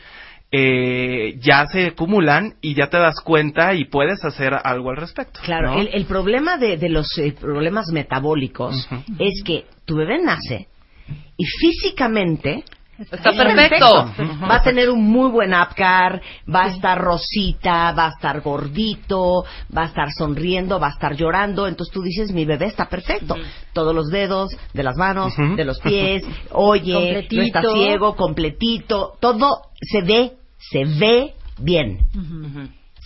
eh, 0.51 1.38
ya 1.39 1.68
se 1.68 1.88
acumulan 1.88 2.56
y 2.62 2.74
ya 2.74 2.89
te 2.89 2.98
das 2.98 3.22
cuenta 3.24 3.75
y 3.75 3.86
puedes 3.86 4.24
hacer 4.25 4.53
algo 4.63 4.89
al 4.89 4.98
respecto. 4.98 5.39
Claro, 5.44 5.75
¿no? 5.75 5.82
el, 5.82 5.89
el 5.94 6.06
problema 6.06 6.58
de, 6.58 6.77
de 6.77 6.89
los 6.89 7.18
eh, 7.20 7.34
problemas 7.39 7.88
metabólicos 7.91 8.89
es 9.20 9.44
que 9.44 9.65
tu 9.86 9.96
bebé 9.96 10.20
nace 10.24 10.68
y 11.38 11.46
físicamente 11.46 12.63
Está 13.00 13.29
es 13.29 13.38
perfecto. 13.38 14.12
Va 14.50 14.56
a 14.56 14.62
tener 14.62 14.89
un 14.89 15.03
muy 15.03 15.29
buen 15.29 15.53
APCAR, 15.53 16.22
va 16.53 16.65
a 16.65 16.68
estar 16.68 17.00
rosita, 17.00 17.91
va 17.94 18.08
a 18.08 18.10
estar 18.10 18.41
gordito, 18.41 19.46
va 19.75 19.84
a 19.84 19.86
estar 19.86 20.10
sonriendo, 20.12 20.79
va 20.79 20.88
a 20.88 20.91
estar 20.91 21.15
llorando. 21.15 21.68
Entonces 21.68 21.94
tú 21.94 22.01
dices, 22.01 22.32
mi 22.32 22.46
bebé 22.46 22.65
está 22.65 22.89
perfecto. 22.89 23.36
Todos 23.74 23.96
los 23.96 24.10
dedos, 24.10 24.51
de 24.74 24.84
las 24.84 24.98
manos, 24.98 25.34
de 25.38 25.63
los 25.63 25.79
pies, 25.79 26.24
oye, 26.51 27.27
no 27.32 27.41
está 27.41 27.62
ciego, 27.62 28.15
completito. 28.15 29.13
Todo 29.20 29.62
se 29.82 30.01
ve, 30.01 30.34
se 30.58 30.84
ve 30.86 31.34
bien. 31.58 32.00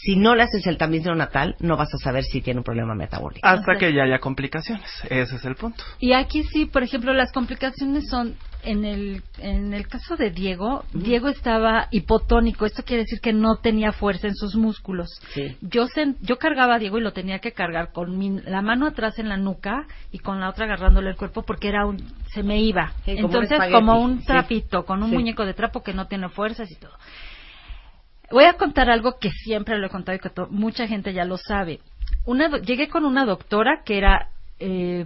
Si 0.04 0.16
no 0.18 0.36
le 0.36 0.44
haces 0.44 0.68
el 0.68 0.78
tamiz 0.78 1.04
neonatal, 1.06 1.56
no 1.60 1.78
vas 1.78 1.94
a 1.94 1.98
saber 1.98 2.24
si 2.24 2.42
tiene 2.42 2.60
un 2.60 2.64
problema 2.64 2.94
metabólico. 2.94 3.48
Hasta 3.48 3.62
O 3.62 3.64
sea- 3.64 3.76
que 3.80 3.94
ya 3.94 4.04
haya 4.04 4.20
complicaciones. 4.20 4.84
Ese 5.10 5.36
es 5.38 5.46
el 5.46 5.56
punto. 5.56 5.84
Y 6.00 6.12
aquí 6.14 6.44
sí, 6.44 6.66
por 6.66 6.84
ejemplo, 6.84 7.14
las 7.14 7.32
complicaciones 7.32 8.08
son 8.10 8.36
en 8.66 8.86
el 8.86 9.24
en 9.40 9.74
el 9.74 9.88
caso 9.90 10.16
de 10.16 10.30
Diego, 10.32 10.86
Diego 10.94 11.28
estaba 11.28 11.88
hipotónico, 11.92 12.66
esto 12.66 12.84
quiere 12.84 13.04
decir 13.04 13.20
que 13.20 13.34
no 13.34 13.58
tenía 13.58 13.92
fuerza 13.92 14.28
en 14.28 14.36
sus 14.36 14.56
músculos. 14.56 15.10
Sí. 15.34 15.58
Yo 15.62 15.88
sen- 15.88 16.16
yo 16.22 16.38
cargaba 16.38 16.76
a 16.76 16.80
Diego 16.80 16.98
y 16.98 17.02
lo 17.02 17.12
tenía 17.12 17.40
que 17.40 17.52
cargar 17.52 17.92
con 17.92 18.18
mi- 18.18 18.40
la 18.42 18.62
mano 18.62 18.88
atrás 18.88 19.20
en 19.20 19.28
la 19.28 19.36
nuca 19.38 19.86
y 20.12 20.20
con 20.20 20.40
la 20.40 20.50
otra 20.50 20.64
agarrándole 20.66 21.10
el 21.10 21.18
cuerpo 21.18 21.44
porque 21.44 21.68
era 21.68 21.86
un 21.86 21.98
se 22.34 22.42
me 22.42 22.60
iba. 22.62 22.94
Sí, 23.06 23.16
como 23.22 23.28
un 23.38 23.44
Entonces, 23.44 23.60
como 23.72 24.00
un 24.02 24.20
Sí. 24.22 24.26
trapito, 24.28 24.86
con 24.86 25.04
un 25.04 25.10
Sí. 25.10 25.16
muñeco 25.16 25.46
de 25.46 25.54
trapo 25.54 25.84
que 25.84 25.94
no 25.94 26.08
tiene 26.08 26.30
fuerzas 26.30 26.72
y 26.72 26.76
todo. 26.76 26.94
Voy 28.34 28.46
a 28.46 28.54
contar 28.54 28.90
algo 28.90 29.18
que 29.20 29.30
siempre 29.32 29.78
lo 29.78 29.88
he 29.88 29.90
contado 29.90 30.16
y 30.16 30.20
que 30.20 30.30
mucha 30.50 30.88
gente 30.88 31.14
ya 31.14 31.24
lo 31.24 31.38
sabe. 31.38 31.80
Una 32.26 32.50
do- 32.50 32.58
llegué 32.58 32.90
con 32.90 33.06
una 33.06 33.26
doctora 33.26 33.84
que 33.86 33.98
era 33.98 34.30
eh, 34.60 35.06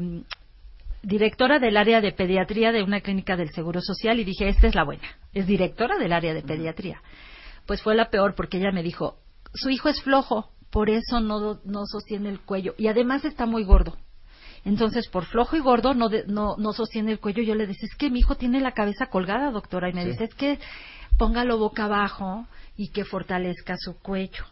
directora 1.04 1.60
del 1.60 1.78
área 1.78 2.02
de 2.02 2.12
pediatría 2.12 2.72
de 2.72 2.84
una 2.84 3.02
clínica 3.02 3.36
del 3.36 3.50
Seguro 3.52 3.82
Social 3.82 4.20
y 4.20 4.24
dije, 4.24 4.48
esta 4.50 4.68
es 4.68 4.76
la 4.76 4.84
buena. 4.84 5.04
Es 5.34 5.46
directora 5.48 5.98
del 5.98 6.14
área 6.14 6.34
de 6.34 6.42
pediatría. 6.42 7.02
Pues 7.66 7.82
fue 7.82 7.96
la 7.96 8.10
peor 8.10 8.34
porque 8.36 8.58
ella 8.58 8.72
me 8.72 8.84
dijo, 8.84 9.18
su 9.54 9.70
hijo 9.70 9.90
es 9.90 10.02
flojo, 10.02 10.50
por 10.72 10.90
eso 10.90 11.20
no, 11.20 11.60
no 11.66 11.86
sostiene 11.86 12.30
el 12.30 12.40
cuello 12.40 12.76
y 12.78 12.88
además 12.88 13.26
está 13.26 13.46
muy 13.46 13.64
gordo. 13.64 13.98
Entonces, 14.66 15.08
por 15.08 15.26
flojo 15.26 15.56
y 15.56 15.60
gordo, 15.60 15.94
no, 15.94 16.10
de- 16.10 16.26
no, 16.28 16.56
no 16.58 16.74
sostiene 16.74 17.12
el 17.12 17.20
cuello. 17.20 17.42
Yo 17.44 17.56
le 17.56 17.68
decía, 17.68 17.88
es 17.90 17.96
que 17.96 18.10
mi 18.10 18.20
hijo 18.20 18.36
tiene 18.36 18.60
la 18.60 18.74
cabeza 18.74 19.06
colgada, 19.08 19.52
doctora. 19.52 19.90
Y 19.90 19.94
me 19.94 20.04
Sí. 20.04 20.10
dice, 20.12 20.24
es 20.26 20.34
que 20.36 20.60
póngalo 21.18 21.58
boca 21.58 21.86
abajo 21.86 22.48
y 22.76 22.90
que 22.90 23.06
fortalezca 23.06 23.76
su 23.78 23.98
cuello. 24.00 24.46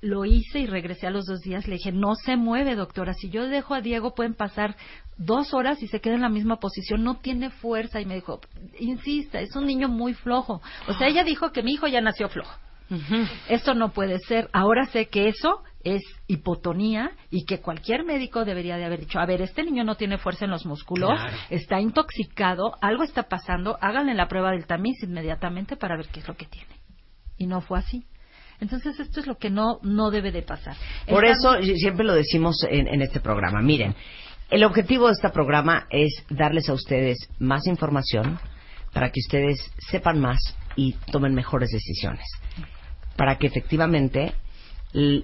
Lo 0.00 0.24
hice 0.24 0.60
y 0.60 0.66
regresé 0.66 1.06
a 1.06 1.10
los 1.10 1.24
dos 1.26 1.40
días. 1.40 1.66
Le 1.66 1.76
dije, 1.76 1.90
no 1.90 2.14
se 2.14 2.36
mueve, 2.36 2.74
doctora. 2.74 3.14
Si 3.14 3.30
yo 3.30 3.48
dejo 3.48 3.74
a 3.74 3.80
Diego, 3.80 4.14
pueden 4.14 4.34
pasar 4.34 4.76
dos 5.16 5.54
horas 5.54 5.82
y 5.82 5.88
se 5.88 6.00
queda 6.00 6.14
en 6.14 6.20
la 6.20 6.28
misma 6.28 6.56
posición. 6.56 7.02
No 7.02 7.16
tiene 7.16 7.50
fuerza. 7.50 8.00
Y 8.00 8.04
me 8.04 8.14
dijo, 8.14 8.40
insista, 8.78 9.40
es 9.40 9.56
un 9.56 9.66
niño 9.66 9.88
muy 9.88 10.14
flojo. 10.14 10.60
O 10.86 10.92
sea, 10.94 11.08
ella 11.08 11.24
dijo 11.24 11.50
que 11.50 11.62
mi 11.62 11.72
hijo 11.72 11.86
ya 11.86 12.00
nació 12.00 12.28
flojo. 12.28 12.54
Ujú. 12.90 13.26
Esto 13.48 13.74
no 13.74 13.92
puede 13.92 14.18
ser. 14.20 14.48
Ahora 14.52 14.86
sé 14.86 15.06
que 15.06 15.28
eso 15.28 15.62
es 15.86 16.02
hipotonía 16.26 17.12
y 17.30 17.44
que 17.44 17.60
cualquier 17.60 18.04
médico 18.04 18.44
debería 18.44 18.76
de 18.76 18.84
haber 18.84 19.00
dicho, 19.00 19.20
a 19.20 19.26
ver, 19.26 19.40
este 19.40 19.62
niño 19.62 19.84
no 19.84 19.94
tiene 19.94 20.18
fuerza 20.18 20.44
en 20.44 20.50
los 20.50 20.66
músculos, 20.66 21.10
Claro. 21.10 21.36
está 21.50 21.80
intoxicado, 21.80 22.76
algo 22.80 23.04
está 23.04 23.24
pasando, 23.24 23.78
háganle 23.80 24.14
la 24.14 24.26
prueba 24.26 24.50
del 24.50 24.66
tamiz 24.66 25.00
inmediatamente 25.02 25.76
para 25.76 25.96
ver 25.96 26.06
qué 26.08 26.20
es 26.20 26.28
lo 26.28 26.36
que 26.36 26.46
tiene. 26.46 26.74
Y 27.38 27.46
no 27.46 27.60
fue 27.60 27.78
así. 27.78 28.04
Entonces 28.60 28.98
esto 28.98 29.20
es 29.20 29.26
lo 29.26 29.36
que 29.36 29.50
no 29.50 29.78
no 29.82 30.10
debe 30.10 30.32
de 30.32 30.42
pasar. 30.42 30.76
Por 31.08 31.24
eso 31.24 31.60
siempre 31.62 32.04
lo 32.04 32.14
decimos 32.14 32.56
en, 32.68 32.88
en 32.88 33.02
este 33.02 33.20
programa. 33.20 33.60
Miren, 33.60 33.94
el 34.50 34.64
objetivo 34.64 35.06
de 35.06 35.12
este 35.12 35.28
programa 35.30 35.86
es 35.90 36.24
darles 36.30 36.68
a 36.68 36.72
ustedes 36.72 37.16
más 37.38 37.66
información 37.66 38.38
para 38.92 39.10
que 39.10 39.20
ustedes 39.20 39.58
sepan 39.90 40.20
más 40.20 40.38
y 40.74 40.94
tomen 41.12 41.34
mejores 41.34 41.68
decisiones. 41.70 42.24
Para 43.16 43.36
que 43.38 43.46
efectivamente 43.46 44.32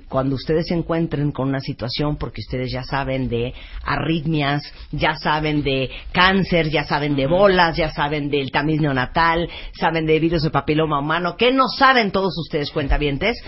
cuando 0.09 0.35
ustedes 0.35 0.67
se 0.69 0.75
encuentren 0.75 1.33
con 1.33 1.49
una 1.49 1.61
situación, 1.61 2.17
porque 2.17 2.43
ustedes 2.43 2.71
ya 2.71 2.83
saben 2.85 3.29
de 3.29 3.55
arritmias, 3.85 4.63
ya 4.91 5.17
saben 5.17 5.63
de 5.63 5.91
cáncer, 6.13 6.69
ya 6.71 6.85
saben 6.85 7.17
de 7.17 7.27
bolas, 7.27 7.77
ya 7.77 7.91
saben 7.91 8.29
del 8.29 8.51
tamiz 8.51 8.81
neonatal, 8.81 9.49
saben 9.79 10.05
de 10.07 10.19
virus 10.21 10.43
de 10.43 10.51
papiloma 10.51 10.99
humano, 11.01 11.37
que 11.37 11.53
no 11.53 11.69
saben 11.69 12.11
todos 12.11 12.37
ustedes 12.39 12.71
cuentavientes, 12.71 13.43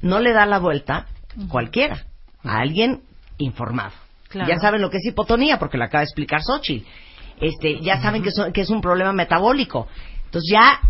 no 0.00 0.20
le 0.20 0.32
da 0.32 0.46
la 0.46 0.58
vuelta 0.58 1.06
cualquiera, 1.48 2.04
a 2.42 2.58
alguien 2.60 3.02
informado. 3.38 3.92
Claro. 4.28 4.48
Ya 4.48 4.58
saben 4.58 4.80
lo 4.80 4.88
que 4.90 4.96
es 4.98 5.04
hipotonía, 5.06 5.58
porque 5.58 5.76
lo 5.78 5.84
acaba 5.84 6.00
de 6.00 6.06
explicar 6.06 6.40
Xochitl. 6.42 6.86
Este, 7.40 7.80
ya 7.80 8.00
saben 8.00 8.22
que, 8.22 8.30
so- 8.30 8.50
que 8.50 8.62
es 8.62 8.70
un 8.70 8.80
problema 8.80 9.12
metabólico. 9.12 9.88
Entonces 10.24 10.50
ya, 10.50 10.80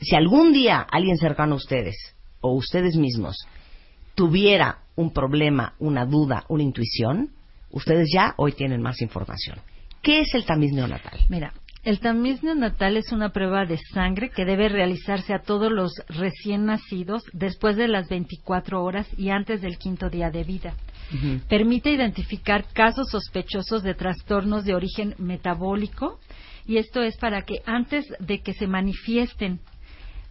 si 0.00 0.16
algún 0.16 0.52
día 0.54 0.86
alguien 0.90 1.18
cercano 1.18 1.52
a 1.54 1.56
ustedes, 1.56 2.14
o 2.40 2.54
ustedes 2.54 2.96
mismos, 2.96 3.36
tuviera 4.18 4.78
un 4.96 5.12
problema, 5.12 5.74
una 5.78 6.04
duda, 6.04 6.44
una 6.48 6.64
intuición, 6.64 7.30
ustedes 7.70 8.08
ya 8.12 8.34
hoy 8.36 8.50
tienen 8.50 8.82
más 8.82 9.00
información. 9.00 9.60
¿Qué 10.02 10.22
es 10.22 10.34
el 10.34 10.44
tamiz 10.44 10.72
neonatal? 10.72 11.20
Mira, 11.28 11.52
el 11.84 12.00
tamiz 12.00 12.42
neonatal 12.42 12.96
es 12.96 13.12
una 13.12 13.28
prueba 13.28 13.64
de 13.64 13.78
sangre 13.94 14.30
que 14.30 14.44
debe 14.44 14.68
realizarse 14.68 15.34
a 15.34 15.42
todos 15.42 15.70
los 15.70 15.92
recién 16.08 16.64
nacidos 16.64 17.22
después 17.32 17.76
de 17.76 17.86
las 17.86 18.08
24 18.08 18.82
horas 18.82 19.06
y 19.16 19.30
antes 19.30 19.62
del 19.62 19.78
quinto 19.78 20.10
día 20.10 20.30
de 20.30 20.42
vida. 20.42 20.74
Permite 21.48 21.92
identificar 21.92 22.64
casos 22.72 23.08
sospechosos 23.10 23.84
de 23.84 23.94
trastornos 23.94 24.64
de 24.64 24.74
origen 24.74 25.14
metabólico 25.18 26.18
y 26.66 26.78
esto 26.78 27.02
es 27.02 27.16
para 27.18 27.42
que 27.42 27.62
antes 27.66 28.04
de 28.18 28.40
que 28.40 28.52
se 28.52 28.66
manifiesten 28.66 29.60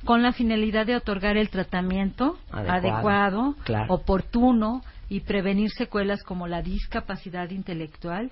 con 0.05 0.21
la 0.21 0.31
finalidad 0.31 0.85
de 0.85 0.95
otorgar 0.95 1.37
el 1.37 1.49
tratamiento 1.49 2.37
Adecuado, 2.51 2.77
adecuado, 2.77 3.55
claro. 3.63 3.93
oportuno 3.93 4.81
y 5.09 5.21
prevenir 5.21 5.71
secuelas 5.71 6.23
como 6.23 6.47
la 6.47 6.61
discapacidad 6.61 7.49
intelectual, 7.49 8.31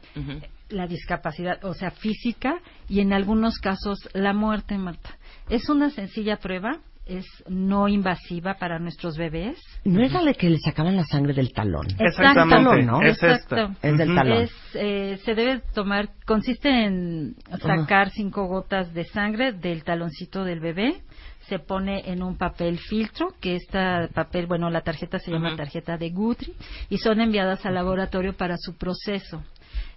la 0.69 0.87
discapacidad, 0.87 1.63
o 1.63 1.73
sea, 1.73 1.91
física 1.91 2.55
y 2.89 2.99
en 2.99 3.13
algunos 3.13 3.59
casos 3.59 3.97
la 4.13 4.33
muerte, 4.33 4.77
Marta. 4.77 5.17
Es 5.49 5.69
una 5.69 5.89
sencilla 5.89 6.37
prueba, 6.37 6.79
es 7.05 7.25
no 7.47 7.87
invasiva 7.87 8.55
para 8.55 8.79
nuestros 8.79 9.15
bebés. 9.15 9.57
¿No 9.83 10.03
era 10.03 10.21
la 10.21 10.33
que 10.33 10.49
le 10.49 10.57
sacaban 10.57 10.95
la 10.95 11.05
sangre 11.05 11.33
del 11.33 11.53
talón? 11.53 11.85
Exactamente. 11.99 12.55
Talón, 12.63 12.85
¿no? 12.85 13.01
Es 13.03 13.21
Exacto. 13.21 13.55
esta. 13.55 13.87
Es 13.87 13.97
del 13.97 14.15
talón. 14.15 14.41
Es, 14.41 14.51
eh, 14.73 15.19
se 15.23 15.35
debe 15.35 15.61
tomar, 15.73 16.09
consiste 16.25 16.69
en 16.69 17.35
sacar 17.61 18.09
cinco 18.09 18.47
gotas 18.47 18.93
de 18.93 19.05
sangre 19.05 19.53
del 19.53 19.83
taloncito 19.83 20.43
del 20.43 20.59
bebé, 20.59 21.03
se 21.47 21.59
pone 21.59 22.09
en 22.11 22.23
un 22.23 22.37
papel 22.37 22.79
filtro, 22.79 23.33
que 23.39 23.55
esta 23.55 24.07
papel, 24.13 24.47
bueno, 24.47 24.69
la 24.69 24.81
tarjeta 24.81 25.19
se 25.19 25.31
llama 25.31 25.55
tarjeta 25.55 25.97
de 25.97 26.09
Guthrie, 26.09 26.53
y 26.89 26.97
son 26.97 27.21
enviadas 27.21 27.65
al 27.65 27.75
laboratorio 27.75 28.35
para 28.35 28.55
su 28.57 28.75
proceso. 28.77 29.43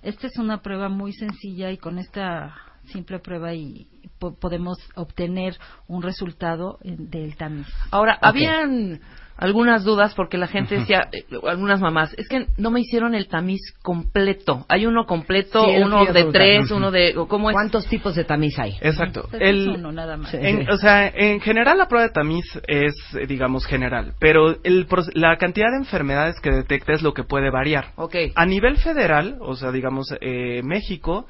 Esta 0.03 0.27
es 0.27 0.37
una 0.39 0.61
prueba 0.63 0.89
muy 0.89 1.13
sencilla 1.13 1.71
y 1.71 1.79
con 1.79 1.99
esta 1.99 2.55
simple 2.87 3.19
prueba 3.19 3.53
y 3.55 3.87
po- 4.19 4.35
podemos 4.35 4.79
obtener 4.95 5.57
un 5.89 6.03
resultado 6.03 6.79
del 6.83 7.37
tamiz. 7.37 7.67
Ahora, 7.91 8.19
habían 8.21 9.01
algunas 9.39 9.85
dudas 9.85 10.15
porque 10.15 10.37
la 10.37 10.49
gente 10.49 10.79
decía, 10.81 11.09
eh, 11.13 11.25
algunas 11.49 11.81
mamás, 11.81 12.13
es 12.19 12.29
que 12.29 12.47
no 12.59 12.71
me 12.71 12.81
hicieron 12.81 13.15
el 13.15 13.29
tamiz 13.29 13.61
completo. 13.83 14.67
Hay 14.69 14.85
uno 14.85 15.07
completo, 15.07 15.65
Sí, 15.65 15.71
es 15.71 15.81
lo 15.81 15.87
uno 15.87 16.13
de 16.13 16.25
tres, 16.33 16.71
uno 16.71 16.91
de... 16.91 17.15
¿Cómo 17.29 17.49
es? 17.51 17.55
¿Cuántos 17.55 17.87
tipos 17.87 18.15
de 18.17 18.25
tamiz 18.25 18.59
hay? 18.59 18.77
Exacto. 18.81 19.25
Este 19.33 19.37
es 19.37 19.43
El, 19.51 19.69
uno 19.69 19.93
nada 19.93 20.17
más. 20.17 20.35
En- 20.35 20.69
o 20.71 20.77
sea, 20.77 21.07
en 21.09 21.41
general 21.41 21.79
la 21.79 21.87
prueba 21.89 22.07
de 22.09 22.13
tamiz 22.13 22.45
es, 22.67 22.95
eh, 23.15 23.27
digamos, 23.27 23.65
general, 23.65 24.15
pero 24.19 24.57
el, 24.65 24.87
la 25.15 25.37
cantidad 25.37 25.71
de 25.71 25.79
enfermedades 25.79 26.41
que 26.41 26.51
detecta 26.51 26.93
es 26.93 27.03
lo 27.03 27.15
que 27.15 27.23
puede 27.25 27.51
variar. 27.51 27.93
Ok. 27.97 28.17
A 28.35 28.45
nivel 28.45 28.77
federal, 28.79 29.39
o 29.41 29.55
sea, 29.55 29.71
digamos, 29.71 30.09
eh, 30.21 30.63
México 30.65 31.27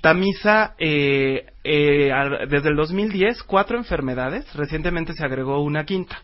tamiza 0.00 0.74
eh, 0.78 1.46
eh, 1.64 2.10
al- 2.12 2.48
desde 2.48 2.70
el 2.70 2.76
2010 2.76 3.42
cuatro 3.42 3.76
enfermedades, 3.76 4.46
recientemente 4.54 5.12
se 5.12 5.24
agregó 5.24 5.62
una 5.62 5.84
quinta. 5.84 6.18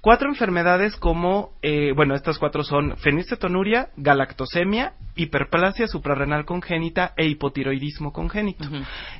Cuatro 0.00 0.28
enfermedades 0.28 0.94
como, 0.96 1.50
eh, 1.62 1.92
bueno, 1.96 2.14
estas 2.14 2.38
cuatro 2.38 2.62
son 2.62 2.96
fenilcetonuria, 2.98 3.88
galactosemia, 3.96 4.92
hiperplasia 5.16 5.88
suprarrenal 5.88 6.44
congénita 6.44 7.12
e 7.16 7.26
hipotiroidismo 7.26 8.12
congénito. 8.12 8.68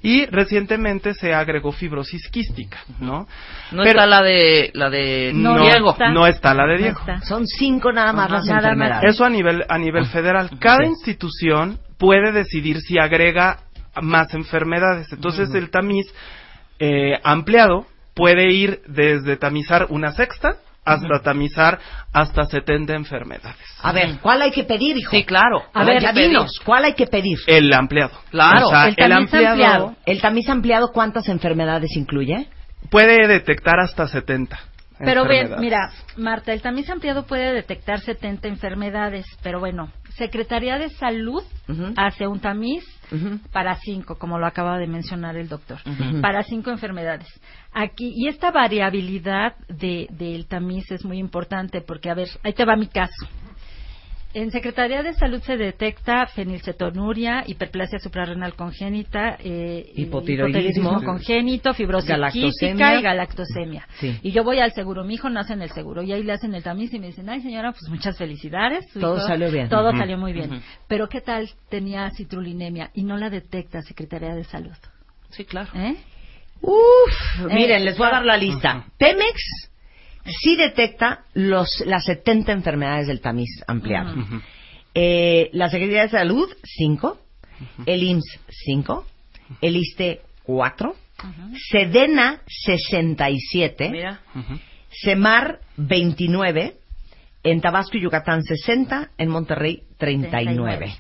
Y 0.02 0.26
recientemente 0.26 1.12
se 1.14 1.34
agregó 1.34 1.72
fibrosis 1.72 2.28
quística, 2.28 2.78
¿no? 3.00 3.26
No 3.72 3.82
Pero- 3.82 3.88
está 4.00 4.06
la 4.06 4.22
de 4.22 4.70
la 4.74 4.88
de 4.90 5.32
No, 5.34 5.58
Diego. 5.60 5.90
está. 5.90 6.10
no 6.10 6.24
está 6.26 6.54
la 6.54 6.66
de 6.66 6.78
Diego. 6.78 7.00
está. 7.00 7.20
Son 7.22 7.46
cinco 7.48 7.90
nada 7.90 8.12
más 8.12 8.30
las 8.30 8.44
nada 8.46 8.60
más. 8.60 8.64
enfermedades. 8.66 9.14
Eso 9.14 9.24
a 9.24 9.30
nivel 9.30 9.64
a 9.68 9.78
nivel 9.78 10.06
federal. 10.06 10.50
Cada 10.60 10.84
Sí. 10.84 10.90
institución 10.90 11.80
puede 11.98 12.30
decidir 12.30 12.78
si 12.80 12.96
agrega 12.98 13.58
más 14.00 14.32
enfermedades. 14.34 15.12
Entonces 15.12 15.52
el 15.54 15.70
tamiz 15.70 16.06
eh, 16.78 17.18
ampliado 17.24 17.86
puede 18.14 18.52
ir 18.52 18.82
desde 18.86 19.36
tamizar 19.36 19.86
una 19.88 20.12
sexta 20.12 20.58
hasta 20.86 21.18
tamizar 21.22 21.78
hasta 22.12 22.44
70 22.44 22.94
enfermedades. 22.94 23.58
A 23.82 23.92
ver, 23.92 24.18
¿cuál 24.22 24.40
hay 24.42 24.50
que 24.52 24.64
pedir, 24.64 24.96
hijo? 24.96 25.10
Sí, 25.10 25.24
claro. 25.24 25.62
A 25.74 25.84
ver, 25.84 26.00
ya 26.00 26.12
dinos, 26.12 26.52
¿cuál 26.64 26.84
hay 26.84 26.94
que 26.94 27.06
pedir? 27.06 27.38
El 27.46 27.72
ampliado. 27.72 28.12
Claro, 28.30 28.66
O 28.68 28.70
sea, 28.70 28.88
el 28.88 28.96
tamiz 28.96 29.34
ampliado. 29.34 29.96
¿El 30.06 30.20
tamiz 30.20 30.48
ampliado 30.48 30.92
cuántas 30.92 31.28
enfermedades 31.28 31.94
incluye? 31.96 32.48
puede 32.90 33.26
detectar 33.26 33.80
hasta 33.80 34.06
70. 34.06 34.56
Pero 34.98 35.22
enfermedades. 35.22 35.60
mira, 35.60 35.90
Marta, 36.16 36.52
el 36.52 36.62
tamiz 36.62 36.88
ampliado 36.88 37.26
puede 37.26 37.52
detectar 37.52 38.00
70 38.00 38.48
enfermedades, 38.48 39.26
pero 39.42 39.60
bueno, 39.60 39.90
Secretaría 40.16 40.78
de 40.78 40.88
Salud 40.90 41.42
hace 41.96 42.26
un 42.26 42.40
tamiz 42.40 42.84
para 43.52 43.76
cinco, 43.76 44.16
como 44.16 44.38
lo 44.38 44.46
acaba 44.46 44.78
de 44.78 44.86
mencionar 44.86 45.36
el 45.36 45.48
doctor, 45.48 45.78
para 46.22 46.42
cinco 46.42 46.70
enfermedades. 46.70 47.28
Aquí 47.72 48.12
y 48.16 48.28
esta 48.28 48.50
variabilidad 48.50 49.56
de, 49.68 50.06
del 50.10 50.46
tamiz 50.46 50.90
es 50.90 51.04
muy 51.04 51.18
importante 51.18 51.82
porque, 51.82 52.10
a 52.10 52.14
ver, 52.14 52.28
ahí 52.42 52.54
te 52.54 52.64
va 52.64 52.76
mi 52.76 52.86
caso. 52.86 53.26
En 54.38 54.50
Secretaría 54.50 55.02
de 55.02 55.14
Salud 55.14 55.40
se 55.40 55.56
detecta 55.56 56.26
fenilcetonuria, 56.26 57.44
hiperplasia 57.46 57.98
suprarrenal 57.98 58.52
congénita, 58.54 59.38
eh, 59.42 59.90
Hipotiroidismo. 59.94 61.02
congénito, 61.02 61.72
fibrosis 61.72 62.10
Galactosemia. 62.10 62.98
y 62.98 63.02
galactosemia. 63.02 63.88
Sí. 63.98 64.18
Y 64.22 64.32
yo 64.32 64.44
voy 64.44 64.58
al 64.58 64.72
seguro, 64.72 65.04
mi 65.04 65.14
hijo 65.14 65.30
nace 65.30 65.54
en 65.54 65.62
el 65.62 65.70
seguro 65.70 66.02
y 66.02 66.12
ahí 66.12 66.22
le 66.22 66.32
hacen 66.34 66.54
el 66.54 66.62
tamiz 66.62 66.92
y 66.92 66.98
me 66.98 67.06
dicen, 67.06 67.30
ay 67.30 67.40
señora, 67.40 67.72
pues 67.72 67.88
muchas 67.88 68.18
felicidades. 68.18 68.84
su 68.92 69.00
Todo 69.00 69.16
hijo- 69.16 69.26
salió 69.26 69.50
bien. 69.50 69.70
Todo 69.70 69.92
salió 69.96 70.18
muy 70.18 70.34
bien. 70.34 70.60
Pero 70.86 71.08
¿qué 71.08 71.22
tal 71.22 71.48
tenía 71.70 72.10
citrullinemia 72.10 72.90
y 72.92 73.04
no 73.04 73.16
la 73.16 73.30
detecta 73.30 73.80
Secretaría 73.80 74.34
de 74.34 74.44
Salud? 74.44 74.76
Sí, 75.30 75.46
claro. 75.46 75.70
¿Eh? 75.74 75.96
Uf, 76.60 77.40
Eh, 77.50 77.54
miren, 77.54 77.86
les 77.86 77.96
voy 77.96 78.06
a 78.06 78.10
dar 78.10 78.24
la 78.26 78.36
lista. 78.36 78.84
Pemex 78.98 79.70
sí 80.42 80.56
detecta 80.56 81.24
los, 81.34 81.80
las 81.86 82.04
70 82.04 82.52
enfermedades 82.52 83.06
del 83.06 83.20
tamiz 83.20 83.48
ampliado. 83.66 84.12
Ujú. 84.12 84.20
Ujú. 84.20 84.42
Eh, 84.94 85.50
la 85.52 85.68
Secretaría 85.68 86.02
de 86.02 86.08
Salud, 86.08 86.48
5. 86.62 87.18
El 87.86 88.02
IMSS, 88.02 88.40
5. 88.64 89.06
El 89.60 89.76
ISTE, 89.76 90.20
4. 90.44 90.94
Sedena, 91.70 92.40
67. 92.46 93.90
Mira. 93.90 94.20
Semar, 94.90 95.60
29. 95.76 96.76
En 97.42 97.60
Tabasco 97.60 97.96
y 97.96 98.02
Yucatán, 98.02 98.42
60. 98.42 99.10
En 99.18 99.28
Monterrey, 99.28 99.82
39. 99.98 100.76
39. 100.76 100.96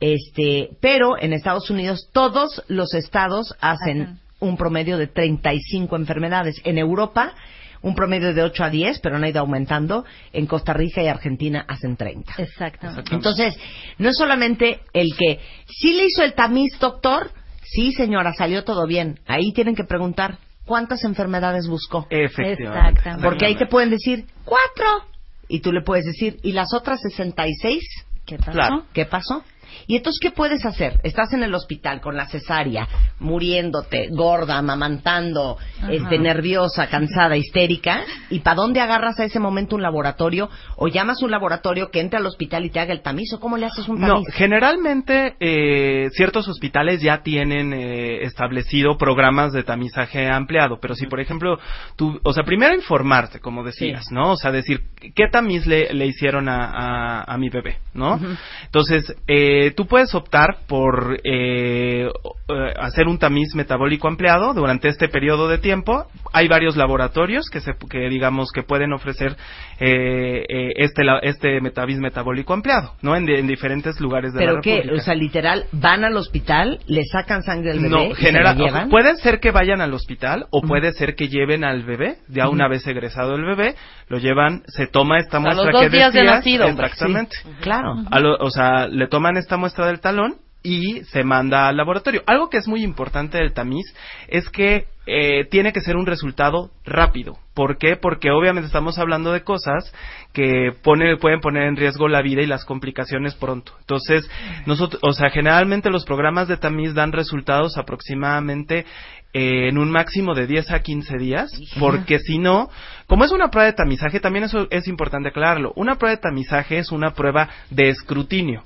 Este, 0.00 0.70
pero 0.80 1.18
en 1.20 1.32
Estados 1.32 1.70
Unidos 1.70 2.08
todos 2.12 2.62
los 2.68 2.94
estados 2.94 3.54
hacen 3.60 4.02
Hacen. 4.02 4.20
un 4.40 4.56
promedio 4.56 4.96
de 4.96 5.08
35 5.08 5.96
enfermedades. 5.96 6.60
En 6.64 6.78
Europa, 6.78 7.34
un 7.82 7.94
promedio 7.94 8.34
de 8.34 8.42
8 8.42 8.64
a 8.64 8.70
10, 8.70 9.00
pero 9.00 9.18
no 9.18 9.26
ha 9.26 9.28
ido 9.28 9.40
aumentando. 9.40 10.04
En 10.32 10.46
Costa 10.46 10.72
Rica 10.72 11.02
y 11.02 11.08
Argentina 11.08 11.64
hacen 11.68 11.96
30. 11.96 12.34
Exactamente. 12.38 13.14
Entonces, 13.14 13.56
no 13.98 14.10
es 14.10 14.16
solamente 14.16 14.80
el 14.92 15.08
que 15.16 15.40
sí 15.66 15.94
le 15.94 16.06
hizo 16.06 16.22
el 16.22 16.34
tamiz, 16.34 16.78
doctor, 16.78 17.30
sí, 17.64 17.92
señora, 17.92 18.32
salió 18.34 18.64
todo 18.64 18.86
bien. 18.86 19.20
Ahí 19.26 19.52
tienen 19.52 19.74
que 19.74 19.84
preguntar 19.84 20.38
cuántas 20.64 21.04
enfermedades 21.04 21.66
buscó. 21.66 22.06
Efectivamente. 22.10 22.88
Exactamente. 22.88 23.24
Porque 23.24 23.46
ahí 23.46 23.56
te 23.56 23.66
pueden 23.66 23.90
decir 23.90 24.26
cuatro. 24.44 25.06
Y 25.48 25.60
tú 25.60 25.72
le 25.72 25.82
puedes 25.82 26.04
decir, 26.04 26.38
¿y 26.42 26.52
las 26.52 26.74
otras 26.74 27.00
66? 27.00 27.82
¿Qué 28.26 28.36
pasó? 28.36 28.52
Claro. 28.52 28.84
¿Qué 28.92 29.06
pasó? 29.06 29.42
Y 29.88 29.96
entonces, 29.96 30.20
¿qué 30.20 30.30
puedes 30.30 30.64
hacer? 30.66 31.00
Estás 31.02 31.32
en 31.32 31.42
el 31.42 31.54
hospital 31.54 32.00
con 32.02 32.14
la 32.14 32.26
cesárea, 32.28 32.86
muriéndote, 33.20 34.08
gorda, 34.10 34.58
amamantando, 34.58 35.56
Ajá. 35.78 35.90
este, 35.92 36.18
nerviosa, 36.18 36.88
cansada, 36.88 37.36
histérica. 37.38 38.02
¿Y 38.30 38.40
para 38.40 38.56
dónde 38.56 38.80
agarras 38.80 39.18
a 39.18 39.24
ese 39.24 39.40
momento 39.40 39.76
un 39.76 39.82
laboratorio? 39.82 40.50
¿O 40.76 40.88
llamas 40.88 41.22
a 41.22 41.24
un 41.24 41.30
laboratorio 41.30 41.90
que 41.90 42.00
entre 42.00 42.18
al 42.18 42.26
hospital 42.26 42.66
y 42.66 42.70
te 42.70 42.80
haga 42.80 42.92
el 42.92 43.00
tamiz? 43.00 43.32
¿O 43.32 43.40
cómo 43.40 43.56
le 43.56 43.64
haces 43.66 43.88
un 43.88 43.98
No, 43.98 44.08
tamiz? 44.08 44.28
generalmente 44.34 45.36
eh, 45.40 46.08
ciertos 46.12 46.46
hospitales 46.48 47.00
ya 47.00 47.22
tienen 47.22 47.72
eh, 47.72 48.24
establecido 48.24 48.98
programas 48.98 49.52
de 49.52 49.62
tamizaje 49.62 50.28
ampliado, 50.28 50.78
pero 50.80 50.94
si 50.94 51.06
por 51.06 51.18
ejemplo 51.20 51.58
tú, 51.96 52.20
o 52.24 52.32
sea, 52.34 52.44
primero 52.44 52.74
informarte, 52.74 53.40
como 53.40 53.64
decías, 53.64 54.04
Sí. 54.06 54.14
¿no? 54.14 54.32
O 54.32 54.36
sea, 54.36 54.52
decir 54.52 54.82
qué 55.14 55.28
tamiz 55.32 55.66
le, 55.66 55.94
le 55.94 56.06
hicieron 56.06 56.48
a, 56.48 56.66
a, 56.66 57.22
a 57.32 57.38
mi 57.38 57.48
bebé, 57.48 57.78
¿no? 57.94 58.20
Entonces, 58.66 59.14
eh, 59.26 59.72
tú 59.78 59.86
puedes 59.86 60.12
optar 60.12 60.56
por 60.66 61.20
eh, 61.22 62.08
eh, 62.08 62.74
hacer 62.80 63.06
un 63.06 63.16
tamiz 63.16 63.54
metabólico 63.54 64.08
ampliado 64.08 64.52
durante 64.52 64.88
este 64.88 65.06
periodo 65.08 65.46
de 65.48 65.58
tiempo. 65.58 66.06
Hay 66.32 66.48
varios 66.48 66.76
laboratorios 66.76 67.44
que, 67.48 67.60
se, 67.60 67.74
que 67.88 68.08
digamos 68.08 68.50
que 68.52 68.64
pueden 68.64 68.92
ofrecer 68.92 69.36
eh, 69.78 70.42
eh, 70.48 70.72
este, 70.78 71.02
este 71.22 71.60
metavis 71.60 71.98
metabólico 72.00 72.54
ampliado, 72.54 72.94
¿no? 73.02 73.14
En, 73.14 73.28
en 73.28 73.46
diferentes 73.46 74.00
lugares 74.00 74.32
de 74.32 74.40
¿Pero 74.40 74.54
la 74.56 74.60
qué? 74.62 74.76
República. 74.78 75.00
O 75.00 75.04
sea, 75.04 75.14
literal, 75.14 75.64
van 75.70 76.02
al 76.02 76.16
hospital, 76.16 76.80
le 76.88 77.04
sacan 77.04 77.44
sangre 77.44 77.70
al 77.70 77.78
bebé 77.78 77.88
no, 77.90 78.02
y 78.06 78.14
se 78.16 78.32
la 78.32 78.54
llevan. 78.54 78.88
puede 78.88 79.14
ser 79.18 79.38
que 79.38 79.52
vayan 79.52 79.80
al 79.80 79.94
hospital 79.94 80.46
o 80.50 80.62
puede 80.62 80.92
ser 80.94 81.14
que 81.14 81.28
lleven 81.28 81.62
al 81.62 81.84
bebé, 81.84 82.16
ya 82.28 82.48
una 82.48 82.66
vez 82.66 82.84
egresado 82.88 83.36
el 83.36 83.44
bebé, 83.44 83.76
lo 84.08 84.18
llevan, 84.18 84.62
se 84.66 84.88
toma 84.88 85.18
esta 85.20 85.36
A 85.36 85.40
los 85.40 85.54
muestra 85.54 85.72
dos 85.72 85.82
que 85.82 85.96
días 85.96 86.12
de 86.12 86.24
nacido, 86.24 86.66
hombre. 86.66 86.86
exactamente. 86.86 87.36
Sí, 87.44 87.48
claro. 87.60 87.94
A 88.10 88.18
lo- 88.18 88.38
o 88.40 88.50
sea, 88.50 88.88
le 88.88 89.06
toman 89.06 89.36
esta 89.36 89.56
muestra 89.56 89.67
del 89.76 90.00
talón 90.00 90.36
y 90.62 91.04
se 91.04 91.22
manda 91.22 91.68
al 91.68 91.76
laboratorio. 91.76 92.22
Algo 92.26 92.50
que 92.50 92.56
es 92.58 92.66
muy 92.66 92.82
importante 92.82 93.38
del 93.38 93.52
tamiz 93.54 93.86
es 94.26 94.50
que 94.50 94.86
eh, 95.06 95.46
tiene 95.50 95.72
que 95.72 95.80
ser 95.80 95.96
un 95.96 96.04
resultado 96.04 96.70
rápido. 96.84 97.38
¿Por 97.54 97.78
qué? 97.78 97.96
Porque 97.96 98.30
obviamente 98.30 98.66
estamos 98.66 98.98
hablando 98.98 99.32
de 99.32 99.42
cosas 99.42 99.94
que 100.34 100.72
pone- 100.82 101.16
pueden 101.16 101.40
poner 101.40 101.62
en 101.62 101.76
riesgo 101.76 102.08
la 102.08 102.20
vida 102.22 102.42
y 102.42 102.46
las 102.46 102.64
complicaciones 102.64 103.34
pronto. 103.36 103.72
Entonces, 103.80 104.28
nosotros, 104.66 105.00
o 105.02 105.12
sea, 105.12 105.30
generalmente 105.30 105.90
los 105.90 106.04
programas 106.04 106.48
de 106.48 106.56
tamiz 106.58 106.92
dan 106.92 107.12
resultados 107.12 107.78
aproximadamente 107.78 108.84
eh, 109.32 109.68
en 109.68 109.78
un 109.78 109.90
máximo 109.90 110.34
de 110.34 110.46
10 110.46 110.70
a 110.72 110.80
15 110.80 111.16
días, 111.18 111.50
porque 111.78 112.18
si 112.18 112.38
no, 112.38 112.68
como 113.06 113.24
es 113.24 113.30
una 113.30 113.48
prueba 113.50 113.66
de 113.70 113.74
tamizaje, 113.76 114.20
también 114.20 114.44
eso 114.44 114.66
es 114.70 114.88
importante 114.88 115.28
aclararlo. 115.28 115.72
Una 115.76 115.96
prueba 115.96 116.16
de 116.16 116.22
tamizaje 116.22 116.78
es 116.78 116.90
una 116.92 117.12
prueba 117.12 117.48
de 117.70 117.88
escrutinio. 117.90 118.64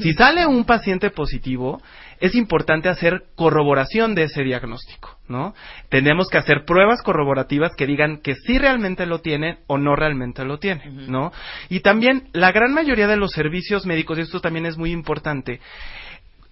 Si 0.00 0.12
sale 0.14 0.46
un 0.46 0.64
paciente 0.64 1.10
positivo, 1.10 1.80
es 2.20 2.34
importante 2.34 2.88
hacer 2.88 3.24
corroboración 3.34 4.14
de 4.14 4.24
ese 4.24 4.42
diagnóstico, 4.42 5.18
¿no? 5.28 5.54
Tenemos 5.90 6.28
que 6.28 6.38
hacer 6.38 6.64
pruebas 6.64 7.02
corroborativas 7.02 7.72
que 7.76 7.86
digan 7.86 8.18
que 8.22 8.34
sí 8.34 8.58
realmente 8.58 9.04
lo 9.06 9.20
tienen 9.20 9.58
o 9.66 9.78
no 9.78 9.94
realmente 9.94 10.44
lo 10.44 10.58
tienen, 10.58 11.10
¿no? 11.10 11.32
Y 11.68 11.80
también 11.80 12.28
la 12.32 12.52
gran 12.52 12.72
mayoría 12.72 13.06
de 13.06 13.16
los 13.16 13.32
servicios 13.32 13.84
médicos, 13.84 14.18
y 14.18 14.22
esto 14.22 14.40
también 14.40 14.66
es 14.66 14.78
muy 14.78 14.90
importante, 14.90 15.60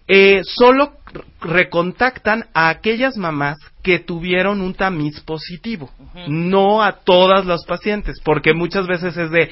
eh, 0.08 0.42
solo 0.44 0.92
recontactan 1.40 2.46
a 2.54 2.68
aquellas 2.68 3.16
mamás 3.16 3.56
que 3.82 3.98
tuvieron 3.98 4.60
un 4.60 4.74
tamiz 4.74 5.20
positivo, 5.20 5.90
no 6.26 6.82
a 6.82 6.92
todas 7.04 7.46
los 7.46 7.64
pacientes, 7.64 8.20
porque 8.22 8.52
muchas 8.52 8.86
veces 8.86 9.16
es 9.16 9.30
de, 9.30 9.50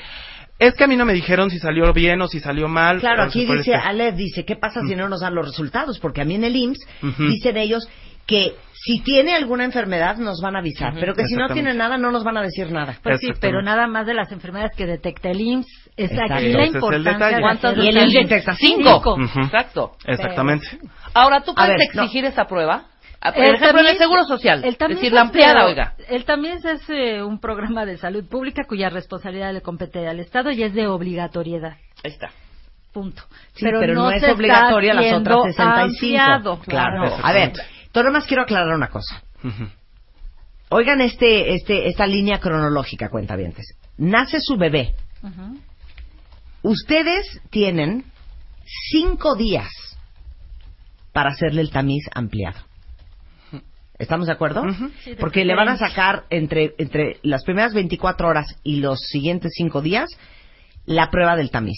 es 0.60 0.74
que 0.74 0.84
a 0.84 0.86
mí 0.86 0.94
no 0.96 1.04
me 1.04 1.14
dijeron 1.14 1.50
si 1.50 1.58
salió 1.58 1.92
bien 1.92 2.20
o 2.22 2.28
si 2.28 2.38
salió 2.38 2.68
mal. 2.68 3.00
Claro, 3.00 3.24
aquí 3.24 3.40
dice, 3.40 3.72
este- 3.72 3.74
Alef 3.74 4.14
dice, 4.14 4.44
¿qué 4.44 4.56
pasa 4.56 4.82
si 4.86 4.94
no 4.94 5.08
nos 5.08 5.20
dan 5.22 5.34
los 5.34 5.46
resultados? 5.46 5.98
Porque 5.98 6.20
a 6.20 6.24
mí 6.24 6.34
en 6.36 6.44
el 6.44 6.54
IMSS 6.54 6.86
dicen 7.18 7.56
ellos 7.56 7.88
que 8.26 8.54
si 8.72 9.00
tiene 9.00 9.34
alguna 9.34 9.64
enfermedad 9.64 10.16
nos 10.18 10.40
van 10.40 10.54
a 10.56 10.60
avisar, 10.60 10.94
pero 11.00 11.14
que 11.14 11.26
si 11.26 11.34
no 11.34 11.48
tiene 11.48 11.74
nada 11.74 11.98
no 11.98 12.10
nos 12.12 12.22
van 12.24 12.36
a 12.36 12.42
decir 12.42 12.70
nada. 12.70 12.96
Pues 13.02 13.18
sí, 13.20 13.28
pero 13.40 13.62
nada 13.62 13.86
más 13.88 14.06
de 14.06 14.14
las 14.14 14.30
enfermedades 14.32 14.72
que 14.76 14.86
detecta 14.86 15.30
el 15.30 15.40
IMSS. 15.40 15.66
Es 15.96 16.10
Exacto. 16.12 16.34
aquí 16.34 16.48
la 16.52 16.62
el 16.62 16.66
importancia 16.74 17.12
detalle. 17.12 17.36
de 17.36 17.42
¿Cuántas 17.42 17.64
hacerlo. 17.72 17.84
Y 17.84 17.88
el 17.88 17.94
detecta? 17.94 18.18
IMSS 18.20 18.28
detecta 18.28 18.54
Cinco. 18.54 19.16
Exacto. 19.42 19.92
Exactamente. 20.06 20.66
Ahora, 21.14 21.42
¿tú 21.42 21.54
puedes 21.54 21.70
ver, 21.72 21.82
exigir 21.82 22.24
esa 22.24 22.44
prueba? 22.44 22.84
A- 23.22 23.32
Por 23.32 23.44
ejemplo, 23.44 23.80
en 23.80 23.86
el 23.86 23.92
tamiz- 23.94 23.98
Seguro 23.98 24.24
Social. 24.24 24.64
el 24.64 24.70
Es 24.70 24.78
tamiz 24.78 24.96
decir, 24.96 25.12
la 25.12 25.20
es, 25.20 25.26
ampliada, 25.26 25.66
oiga. 25.66 25.94
El 26.08 26.24
tamiz 26.24 26.64
es 26.64 26.88
eh, 26.88 27.22
un 27.22 27.38
programa 27.38 27.84
de 27.84 27.98
salud 27.98 28.24
pública 28.26 28.64
cuya 28.66 28.88
responsabilidad 28.88 29.52
le 29.52 29.60
compete 29.60 30.06
al 30.08 30.20
Estado 30.20 30.50
y 30.52 30.62
es 30.62 30.72
de 30.74 30.86
obligatoriedad. 30.86 31.76
Ahí 32.02 32.10
está. 32.12 32.30
Punto. 32.92 33.22
Sí, 33.54 33.64
pero, 33.64 33.80
no, 33.94 34.10
es 34.10 34.22
obligatoria 34.24 34.94
las 34.94 35.12
otras 35.12 35.54
65. 35.54 35.82
ampliado. 35.82 36.58
Claro. 36.60 37.16
A 37.22 37.32
ver, 37.32 37.52
todo 37.92 38.10
más 38.10 38.26
quiero 38.26 38.42
aclarar 38.42 38.74
una 38.74 38.88
cosa. 38.88 39.22
Oigan 40.70 41.00
este, 41.00 41.54
este, 41.54 41.88
esta 41.88 42.06
línea 42.06 42.40
cronológica, 42.40 43.08
cuentavientes. 43.10 43.76
Nace 43.98 44.38
su 44.40 44.56
bebé. 44.56 44.94
Ustedes 46.62 47.40
tienen 47.50 48.04
cinco 48.90 49.34
días 49.36 49.68
para 51.12 51.30
hacerle 51.30 51.60
el 51.62 51.70
tamiz 51.70 52.04
ampliado. 52.14 52.58
¿Estamos 54.00 54.26
de 54.26 54.32
acuerdo? 54.32 54.64
Sí, 55.04 55.14
Porque 55.20 55.44
le 55.44 55.54
van 55.54 55.68
a 55.68 55.76
sacar 55.76 56.24
entre, 56.30 56.74
entre 56.78 57.18
las 57.22 57.44
primeras 57.44 57.74
24 57.74 58.28
horas 58.28 58.56
y 58.64 58.76
los 58.76 58.98
siguientes 58.98 59.52
cinco 59.54 59.82
días 59.82 60.08
la 60.86 61.10
prueba 61.10 61.36
del 61.36 61.50
tamiz. 61.50 61.76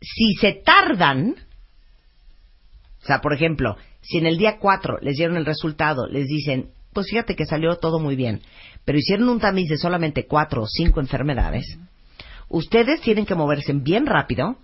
Si 0.00 0.34
se 0.40 0.52
tardan, 0.52 1.34
o 3.02 3.06
sea, 3.06 3.20
por 3.20 3.34
ejemplo, 3.34 3.76
si 4.00 4.18
en 4.18 4.26
el 4.26 4.38
día 4.38 4.58
4 4.60 4.98
les 5.02 5.16
dieron 5.16 5.36
el 5.36 5.44
resultado, 5.44 6.06
les 6.06 6.28
dicen, 6.28 6.70
pues 6.92 7.08
fíjate 7.10 7.34
que 7.34 7.44
salió 7.44 7.74
todo 7.74 7.98
muy 7.98 8.14
bien, 8.14 8.40
pero 8.84 8.98
hicieron 8.98 9.28
un 9.28 9.40
tamiz 9.40 9.68
de 9.68 9.78
solamente 9.78 10.26
cuatro 10.26 10.62
o 10.62 10.68
cinco 10.68 11.00
enfermedades, 11.00 11.76
ustedes 12.48 13.00
tienen 13.00 13.26
que 13.26 13.34
moverse 13.34 13.72
bien 13.72 14.06
rápido 14.06 14.58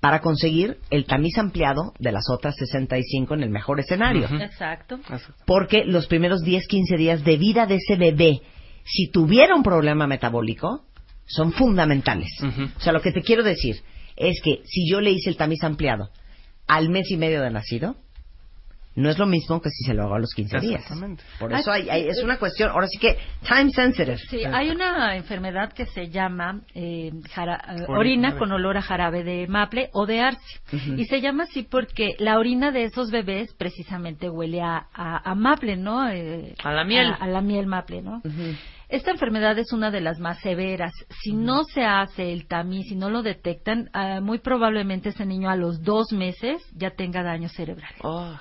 para 0.00 0.20
conseguir 0.20 0.78
el 0.90 1.06
tamiz 1.06 1.38
ampliado 1.38 1.94
de 1.98 2.12
las 2.12 2.24
otras 2.30 2.56
65 2.56 3.34
en 3.34 3.42
el 3.42 3.50
mejor 3.50 3.80
escenario. 3.80 4.28
Exacto. 4.40 5.00
Porque 5.46 5.84
los 5.84 6.06
primeros 6.06 6.42
10, 6.42 6.66
15 6.66 6.96
días 6.96 7.24
de 7.24 7.36
vida 7.36 7.66
de 7.66 7.76
ese 7.76 7.96
bebé, 7.96 8.42
si 8.84 9.10
tuviera 9.10 9.54
un 9.54 9.62
problema 9.62 10.06
metabólico, 10.06 10.84
son 11.26 11.52
fundamentales. 11.52 12.28
O 12.76 12.80
sea, 12.80 12.92
lo 12.92 13.00
que 13.00 13.12
te 13.12 13.22
quiero 13.22 13.42
decir 13.42 13.76
es 14.16 14.40
que 14.42 14.60
si 14.64 14.88
yo 14.88 15.00
le 15.00 15.10
hice 15.10 15.30
el 15.30 15.36
tamiz 15.36 15.64
ampliado 15.64 16.10
al 16.66 16.90
mes 16.90 17.10
y 17.10 17.16
medio 17.16 17.40
de 17.40 17.50
nacido, 17.50 17.96
no 18.96 19.10
es 19.10 19.18
lo 19.18 19.26
mismo 19.26 19.60
que 19.60 19.70
si 19.70 19.84
se 19.84 19.94
lo 19.94 20.04
hago 20.04 20.14
a 20.14 20.18
los 20.18 20.30
15 20.34 20.60
días. 20.60 20.80
Exactamente. 20.82 21.22
Por 21.38 21.52
eso 21.52 21.70
hay- 21.72 21.88
hay- 21.90 22.08
es 22.08 22.22
una 22.22 22.38
cuestión, 22.38 22.70
ahora 22.70 22.86
sí 22.86 22.98
que 22.98 23.18
time 23.46 23.70
sensitive. 23.70 24.16
Sí, 24.30 24.44
hay 24.44 24.70
una 24.70 25.16
enfermedad 25.16 25.72
que 25.72 25.86
se 25.86 26.08
llama 26.10 26.60
eh, 26.74 27.10
jara- 27.32 27.60
eh, 27.76 27.84
Orina 27.88 28.30
con 28.38 28.52
olor 28.52 28.76
a 28.76 28.82
jarabe 28.82 29.24
de 29.24 29.46
maple 29.48 29.90
o 29.92 30.06
de 30.06 30.20
arce. 30.20 30.40
Y 30.96 31.04
se 31.06 31.20
llama 31.20 31.44
así 31.44 31.62
porque 31.64 32.14
la 32.18 32.38
orina 32.38 32.70
de 32.70 32.84
esos 32.84 33.10
bebés 33.10 33.52
precisamente 33.54 34.28
huele 34.30 34.60
a, 34.62 34.86
a- 34.94 35.30
a 35.30 35.34
maple, 35.34 35.76
¿no? 35.76 36.08
Eh, 36.08 36.54
A 36.62 36.72
la 36.72 36.84
miel. 36.84 37.06
A, 37.08 37.14
a 37.14 37.26
la 37.26 37.40
miel 37.40 37.66
maple, 37.66 38.02
¿no? 38.02 38.22
Esta 38.88 39.10
enfermedad 39.10 39.58
es 39.58 39.72
una 39.72 39.90
de 39.90 40.00
las 40.00 40.20
más 40.20 40.38
severas. 40.40 40.92
Si 41.22 41.32
no 41.32 41.64
se 41.64 41.84
hace 41.84 42.32
el 42.32 42.46
tamiz, 42.46 42.86
si 42.88 42.94
no 42.94 43.10
lo 43.10 43.22
detectan, 43.22 43.88
ah, 43.92 44.20
muy 44.20 44.38
probablemente 44.38 45.08
ese 45.08 45.24
niño 45.26 45.50
a 45.50 45.56
los 45.56 45.82
dos 45.82 46.12
meses 46.12 46.62
ya 46.76 46.90
tenga 46.90 47.22
daño 47.22 47.48
cerebral. 47.48 47.90
Ay, 48.02 48.36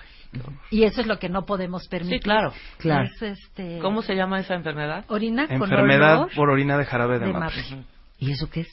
Y 0.71 0.83
eso 0.83 1.01
es 1.01 1.07
lo 1.07 1.19
que 1.19 1.29
no 1.29 1.45
podemos 1.45 1.87
permitir. 1.87 2.17
Sí, 2.19 2.23
claro. 2.23 2.53
Claro. 2.77 3.05
Es, 3.05 3.21
este, 3.21 3.79
¿Cómo 3.79 4.01
se 4.01 4.15
llama 4.15 4.39
esa 4.39 4.55
enfermedad? 4.55 5.05
Orina 5.09 5.47
con 5.47 5.55
Enfermedad 5.63 6.17
olor 6.19 6.31
por 6.35 6.49
orina 6.49 6.77
de 6.77 6.85
jarabe 6.85 7.19
de, 7.19 7.25
de 7.27 7.33
maple. 7.33 7.61
maple. 7.61 7.83
¿Y 8.19 8.31
eso 8.31 8.49
qué 8.49 8.61
es? 8.61 8.69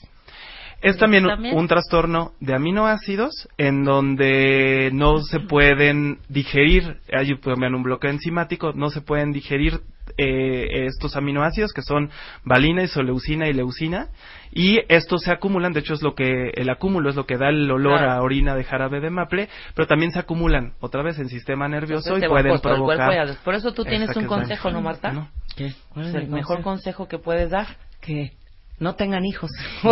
Es 0.81 0.97
también 0.97 1.25
un- 1.25 1.29
También. 1.29 1.55
un 1.57 1.67
trastorno 1.67 2.31
de 2.39 2.55
aminoácidos 2.55 3.47
en 3.59 3.83
donde 3.83 4.89
no 4.93 5.19
se 5.19 5.39
pueden 5.39 6.17
digerir, 6.27 6.97
hay 7.13 7.35
también 7.35 7.75
un 7.75 7.83
bloqueo 7.83 8.09
enzimático, 8.09 8.73
no 8.73 8.89
se 8.89 9.01
pueden 9.01 9.31
digerir 9.31 9.81
eh, 10.17 10.85
estos 10.87 11.15
aminoácidos 11.15 11.73
que 11.73 11.81
son 11.81 12.09
valina, 12.43 12.83
isoleucina 12.83 13.47
y 13.47 13.53
leucina 13.53 14.07
y 14.51 14.79
estos 14.89 15.21
se 15.23 15.31
acumulan, 15.31 15.71
de 15.73 15.79
hecho 15.79 15.93
es 15.93 16.01
lo 16.01 16.13
que 16.15 16.49
el 16.55 16.69
acúmulo 16.69 17.09
es 17.09 17.15
lo 17.15 17.25
que 17.25 17.37
da 17.37 17.49
el 17.49 17.69
olor 17.71 17.99
Claro. 17.99 18.11
a 18.11 18.21
orina 18.21 18.55
de 18.55 18.63
jarabe 18.63 18.99
de 18.99 19.09
maple, 19.09 19.47
pero 19.75 19.87
también 19.87 20.11
se 20.11 20.19
acumulan 20.19 20.73
otra 20.79 21.01
vez 21.03 21.17
en 21.19 21.29
sistema 21.29 21.67
nervioso 21.69 22.15
Entonces 22.15 22.27
y 22.27 22.29
pueden 22.29 22.59
provocar 22.59 23.37
Por 23.43 23.55
eso 23.55 23.73
tú 23.73 23.83
tienes 23.85 24.15
un 24.15 24.25
consejo, 24.25 24.71
¿no, 24.71 24.81
Marta? 24.81 25.11
¿No? 25.13 25.29
¿Qué? 25.55 25.73
¿Cuál 25.89 26.07
Es 26.07 26.15
es 26.15 26.21
el 26.23 26.27
mejor 26.29 26.61
consejo? 26.61 26.63
consejo 26.63 27.07
que 27.07 27.17
puedes 27.17 27.49
dar. 27.49 27.67
Que 28.01 28.33
no 28.81 28.95
tengan 28.95 29.23
hijos. 29.25 29.49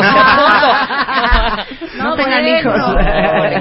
No, 1.97 2.03
no 2.11 2.15
tengan 2.15 2.43
bueno. 2.43 2.59
hijos. 2.59 2.95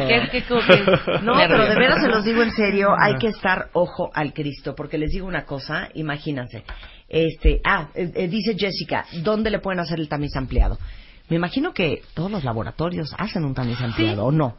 ¿Qué- 0.09 0.29
qué- 0.31 0.43
qué- 0.43 1.21
No, 1.23 1.35
pero 1.37 1.67
de 1.69 1.75
veras 1.75 2.01
se 2.03 2.09
los 2.09 2.25
digo 2.25 2.43
en 2.43 2.51
serio, 2.53 2.91
hay 2.99 3.17
que 3.17 3.29
estar 3.29 3.69
ojo 3.73 4.11
al 4.15 4.33
Cristo, 4.33 4.75
porque 4.75 4.99
les 4.99 5.11
digo 5.11 5.27
una 5.27 5.45
cosa, 5.45 5.89
imagínense. 5.95 6.65
Este, 7.09 7.61
ah, 7.65 7.89
eh, 7.95 8.11
eh, 8.15 8.29
dice 8.29 8.55
Jessica, 8.59 9.05
¿dónde 9.23 9.51
le 9.51 9.59
pueden 9.61 9.81
hacer 9.81 9.99
el 9.99 10.09
tamiz 10.09 10.35
ampliado? 10.37 10.79
Me 11.29 11.37
imagino 11.37 11.73
que 11.73 12.03
todos 12.15 12.31
los 12.31 12.45
laboratorios 12.45 13.15
hacen 13.19 13.45
un 13.45 13.55
tamiz 13.55 13.81
ampliado, 13.81 14.25
¿o 14.27 14.33
no? 14.33 14.57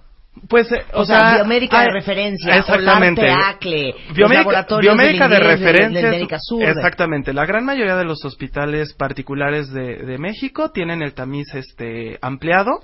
Pues, 0.47 0.71
eh, 0.71 0.85
O, 0.93 1.05
sea, 1.05 1.35
biomédica 1.35 1.81
de 1.81 1.91
referencia, 1.91 2.57
exactamente. 2.57 3.29
Acle, 3.29 3.93
Biomédica, 4.15 4.65
biomédica 4.79 5.27
de 5.27 5.39
referencia. 5.39 6.27
exactamente. 6.61 7.33
La 7.33 7.45
gran 7.45 7.65
mayoría 7.65 7.95
de 7.95 8.05
los 8.05 8.23
hospitales 8.23 8.93
particulares 8.93 9.71
de, 9.71 9.97
de 9.97 10.17
México 10.17 10.71
tienen 10.71 11.01
el 11.01 11.13
tamiz 11.13 11.53
este 11.53 12.17
ampliado. 12.21 12.83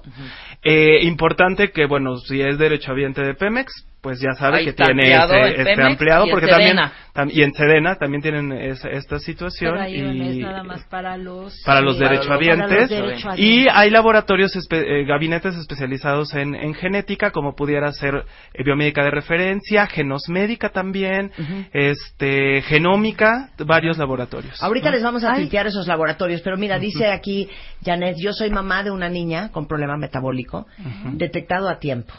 Eh, 0.64 1.04
importante 1.04 1.72
que, 1.72 1.86
bueno, 1.86 2.18
si 2.18 2.42
es 2.42 2.58
derechohabiente 2.58 3.22
de 3.22 3.36
Pemex, 3.36 3.72
pues 4.06 4.20
ya 4.20 4.34
sabe 4.34 4.58
Ahí 4.60 4.66
que 4.66 4.74
tiene 4.74 5.02
ese, 5.16 5.50
este 5.50 5.64
Pemex 5.64 5.88
ampliado 5.88 6.26
y 6.26 6.30
en 6.30 6.32
porque 6.36 6.48
también 6.48 6.78
tam- 7.16 7.32
y 7.34 7.42
en 7.42 7.54
Sedena 7.54 7.96
también 7.96 8.22
tienen 8.22 8.52
esa- 8.52 8.90
esta 8.90 9.18
situación 9.18 9.72
Pero 9.74 9.84
ahí 9.84 10.00
no 10.00 10.14
y 10.14 10.30
es 10.30 10.38
nada 10.38 10.64
más 10.64 10.84
para 10.86 11.18
los 11.18 11.60
para 11.66 11.82
los 11.82 11.98
derechohabientes 11.98 12.68
para 12.70 12.82
los 12.82 12.90
derechohabientes. 12.90 13.64
y 13.66 13.68
hay 13.68 13.90
laboratorios 13.90 14.56
espe- 14.56 14.86
eh, 14.86 15.06
gabinetes 15.06 15.56
especializados 15.56 16.36
en, 16.36 16.54
en 16.54 16.76
genética 16.76 17.32
como 17.32 17.56
pudiera 17.56 17.92
ser 17.94 18.26
eh, 18.54 18.64
biomédica 18.64 19.04
de 19.04 19.10
referencia 19.10 19.88
genosmédica 19.88 20.70
también 20.70 21.32
este 21.74 22.62
genómica 22.62 23.50
varios 23.66 23.98
laboratorios 23.98 24.62
Ahorita 24.62 24.92
les 24.92 25.02
vamos 25.02 25.24
a 25.24 25.34
tuitear 25.36 25.66
esos 25.68 25.88
laboratorios, 25.88 26.42
pero 26.42 26.58
mira, 26.58 26.78
dice 26.78 27.08
aquí 27.08 27.50
Janet, 27.84 28.18
yo 28.20 28.34
soy 28.34 28.52
mamá 28.52 28.84
de 28.84 28.92
una 28.92 29.10
niña 29.10 29.50
con 29.52 29.68
problema 29.68 29.98
metabólico 29.98 30.68
detectado 31.14 31.70
a 31.70 31.80
tiempo. 31.80 32.14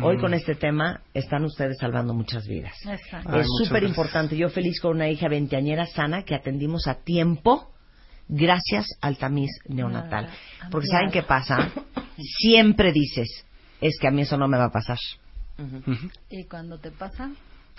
Hoy 0.00 0.18
con 0.18 0.32
este 0.32 0.54
tema 0.54 1.00
están 1.12 1.44
ustedes 1.44 1.76
salvando 1.78 2.14
muchas 2.14 2.46
vidas. 2.46 2.72
Exacto. 2.86 3.28
Ay, 3.30 3.40
es 3.40 3.46
muchas 3.48 3.68
súper 3.68 3.82
importante. 3.84 4.36
Yo 4.36 4.48
feliz 4.48 4.80
con 4.80 4.92
una 4.96 5.08
hija 5.10 5.28
veinteañera 5.28 5.86
sana 5.86 6.22
que 6.22 6.34
atendimos 6.34 6.86
a 6.88 7.02
tiempo 7.02 7.70
gracias 8.28 8.86
al 9.02 9.18
tamiz 9.18 9.50
neonatal. 9.68 10.28
Ah, 10.60 10.68
Porque 10.70 10.86
claro. 10.88 11.00
¿saben 11.06 11.12
qué 11.12 11.22
pasa? 11.22 11.70
Siempre 12.38 12.92
dices, 12.92 13.44
es 13.80 13.98
que 14.00 14.08
a 14.08 14.10
mí 14.10 14.22
eso 14.22 14.38
no 14.38 14.48
me 14.48 14.56
va 14.56 14.66
a 14.66 14.70
pasar. 14.72 14.98
Y 16.30 16.44
cuando 16.44 16.78
te 16.78 16.90
pasa, 16.90 17.30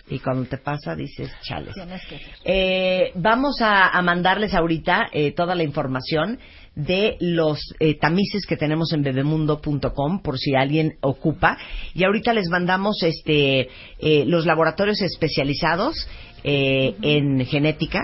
Y 0.07 0.19
cuando 0.19 0.45
te 0.47 0.57
pasa 0.57 0.95
dices, 0.95 1.31
chales. 1.41 1.73
tienes 1.73 2.05
que 2.05 2.15
hacer. 2.17 2.35
Eh, 2.45 3.11
vamos 3.15 3.59
a, 3.61 3.87
a 3.89 4.01
mandarles 4.03 4.53
ahorita 4.53 5.07
eh, 5.11 5.31
toda 5.33 5.55
la 5.55 5.63
información 5.63 6.37
de 6.75 7.17
los 7.19 7.59
eh, 7.79 7.97
tamices 7.99 8.45
que 8.47 8.57
tenemos 8.57 8.93
en 8.93 9.03
bebemundo.com 9.03 10.21
por 10.21 10.37
si 10.37 10.55
alguien 10.55 10.97
ocupa. 11.01 11.57
Y 11.93 12.03
ahorita 12.03 12.33
les 12.33 12.49
mandamos 12.49 13.03
este 13.03 13.69
eh, 13.99 14.25
los 14.25 14.45
laboratorios 14.45 15.01
especializados 15.01 16.07
eh, 16.45 16.95
en 17.01 17.45
genética 17.45 18.01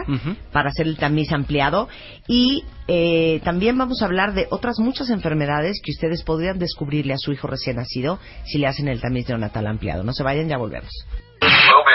para 0.53 0.69
hacer 0.69 0.87
el 0.87 0.97
tamiz 0.97 1.29
ampliado. 1.33 1.89
Y 2.25 2.63
eh, 2.87 3.41
también 3.43 3.77
vamos 3.77 4.01
a 4.01 4.05
hablar 4.05 4.33
de 4.33 4.47
otras 4.49 4.79
muchas 4.79 5.09
enfermedades 5.09 5.81
que 5.83 5.91
ustedes 5.91 6.23
podrían 6.23 6.57
descubrirle 6.57 7.13
a 7.13 7.17
su 7.17 7.33
hijo 7.33 7.47
recién 7.47 7.75
nacido 7.75 8.17
si 8.45 8.57
le 8.57 8.67
hacen 8.67 8.87
el 8.87 9.01
tamiz 9.01 9.27
neonatal 9.27 9.67
ampliado. 9.67 10.05
No 10.05 10.13
se 10.13 10.23
vayan, 10.23 10.47
ya 10.47 10.57
volvemos. 10.57 10.89
We'll 11.41 11.83
be 11.85 11.91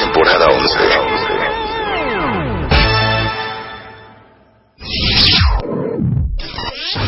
Temporada 0.00 0.46
11. 0.46 0.78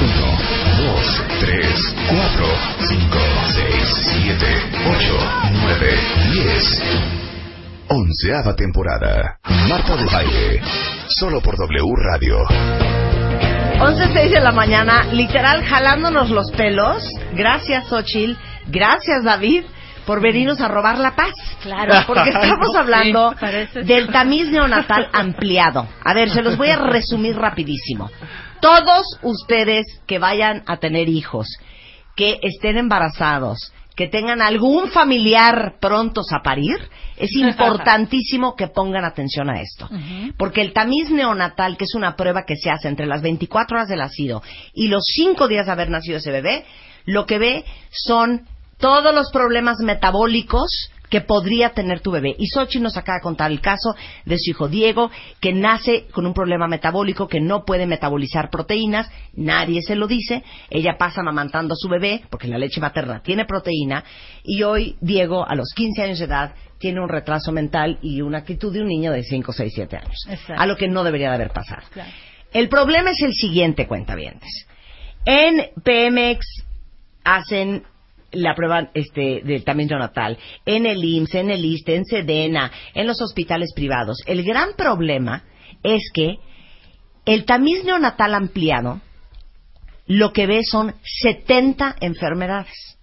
Uno, 0.00 0.29
dos, 0.79 1.22
tres, 1.38 1.94
cuatro, 2.09 2.46
cinco, 2.88 3.18
seis, 3.55 3.87
siete, 4.12 4.50
ocho, 4.88 5.16
nueve, 5.62 5.98
diez. 6.33 6.83
Onceava 7.88 8.55
temporada. 8.57 9.38
Marta 9.68 9.96
de 9.96 10.05
Baile. 10.07 10.61
Solo 11.09 11.40
por 11.40 11.57
W 11.57 11.94
Radio. 12.12 12.44
11.06 13.81 14.31
de 14.31 14.40
la 14.40 14.53
mañana, 14.53 15.05
literal 15.12 15.64
jalándonos 15.64 16.31
los 16.31 16.50
pelos. 16.53 17.09
Gracias, 17.35 17.87
Xochil. 17.88 18.37
Gracias, 18.66 19.24
David, 19.24 19.64
por 20.06 20.20
venirnos 20.20 20.60
a 20.60 20.68
robar 20.68 20.98
la 20.98 21.14
paz. 21.14 21.32
Claro. 21.62 21.94
Porque 22.06 22.30
estamos 22.30 22.74
hablando 22.74 23.34
Sí, 23.72 23.80
del 23.82 24.08
tamiz 24.08 24.50
neonatal 24.50 25.08
ampliado. 25.12 25.88
A 26.04 26.14
ver, 26.14 26.30
se 26.30 26.42
los 26.42 26.56
voy 26.56 26.68
a 26.68 26.76
resumir 26.90 27.36
rapidísimo. 27.36 28.10
Todos 28.60 29.18
ustedes 29.22 29.86
que 30.06 30.18
vayan 30.18 30.62
a 30.66 30.76
tener 30.78 31.08
hijos, 31.08 31.48
que 32.14 32.38
estén 32.42 32.76
embarazados, 32.76 33.72
que 33.96 34.08
tengan 34.08 34.40
algún 34.40 34.88
familiar 34.88 35.74
prontos 35.80 36.32
a 36.32 36.42
parir, 36.42 36.76
es 37.16 37.32
importantísimo 37.36 38.56
que 38.56 38.68
pongan 38.68 39.04
atención 39.04 39.50
a 39.50 39.60
esto. 39.60 39.88
Porque 40.36 40.62
el 40.62 40.72
tamiz 40.72 41.10
neonatal, 41.10 41.76
que 41.76 41.84
es 41.84 41.94
una 41.94 42.16
prueba 42.16 42.44
que 42.44 42.56
se 42.56 42.70
hace 42.70 42.88
entre 42.88 43.06
las 43.06 43.22
24 43.22 43.76
horas 43.76 43.88
de 43.88 43.96
nacido 43.96 44.42
y 44.74 44.88
los 44.88 45.02
5 45.14 45.48
días 45.48 45.66
de 45.66 45.72
haber 45.72 45.90
nacido 45.90 46.18
ese 46.18 46.30
bebé, 46.30 46.64
lo 47.04 47.26
que 47.26 47.38
ve 47.38 47.64
son 47.90 48.46
todos 48.80 49.14
los 49.14 49.30
problemas 49.30 49.78
metabólicos 49.80 50.90
que 51.10 51.20
podría 51.20 51.70
tener 51.70 52.00
tu 52.00 52.12
bebé. 52.12 52.34
Y 52.38 52.46
Xochitl 52.46 52.84
nos 52.84 52.96
acaba 52.96 53.18
de 53.18 53.22
contar 53.22 53.50
el 53.50 53.60
caso 53.60 53.94
de 54.24 54.38
su 54.38 54.50
hijo 54.50 54.68
Diego, 54.68 55.10
que 55.40 55.52
nace 55.52 56.06
con 56.12 56.24
un 56.24 56.32
problema 56.32 56.68
metabólico, 56.68 57.26
que 57.26 57.40
no 57.40 57.64
puede 57.64 57.86
metabolizar 57.86 58.48
proteínas, 58.48 59.10
nadie 59.34 59.82
se 59.82 59.96
lo 59.96 60.06
dice, 60.06 60.44
ella 60.70 60.96
pasa 60.96 61.20
amamantando 61.20 61.74
a 61.74 61.76
su 61.76 61.88
bebé, 61.88 62.22
porque 62.30 62.46
la 62.46 62.58
leche 62.58 62.80
materna 62.80 63.22
tiene 63.22 63.44
proteína, 63.44 64.04
y 64.44 64.62
hoy 64.62 64.96
Diego, 65.00 65.44
a 65.46 65.56
los 65.56 65.72
15 65.74 66.02
años 66.02 66.18
de 66.20 66.26
edad, 66.26 66.54
tiene 66.78 67.00
un 67.00 67.08
retraso 67.08 67.52
mental 67.52 67.98
y 68.00 68.22
una 68.22 68.38
actitud 68.38 68.72
de 68.72 68.80
un 68.80 68.86
niño 68.86 69.12
de 69.12 69.24
5, 69.24 69.52
6, 69.52 69.72
7 69.74 69.96
años. 69.96 70.26
Exacto. 70.28 70.62
A 70.62 70.66
lo 70.66 70.76
que 70.76 70.88
no 70.88 71.04
debería 71.04 71.28
de 71.28 71.34
haber 71.34 71.50
pasado. 71.50 71.82
Claro. 71.92 72.10
El 72.52 72.68
problema 72.68 73.10
es 73.10 73.20
el 73.22 73.34
siguiente, 73.34 73.86
cuentavientes. 73.86 74.66
En 75.24 75.70
PMX 75.84 76.64
hacen 77.24 77.84
la 78.32 78.54
prueba 78.54 78.90
este, 78.94 79.42
del 79.44 79.64
tamiz 79.64 79.88
neonatal 79.88 80.38
en 80.64 80.86
el 80.86 81.02
IMSS, 81.02 81.34
en 81.36 81.50
el 81.50 81.64
ISTE, 81.64 81.96
en 81.96 82.04
Sedena, 82.04 82.70
en 82.94 83.06
los 83.06 83.20
hospitales 83.20 83.72
privados. 83.74 84.18
El 84.26 84.44
gran 84.44 84.74
problema 84.76 85.44
es 85.82 86.10
que 86.12 86.36
el 87.24 87.44
tamiz 87.44 87.84
neonatal 87.84 88.34
ampliado 88.34 89.00
lo 90.06 90.32
que 90.32 90.46
ve 90.46 90.60
son 90.64 90.94
70 91.22 91.96
enfermedades. 92.00 92.98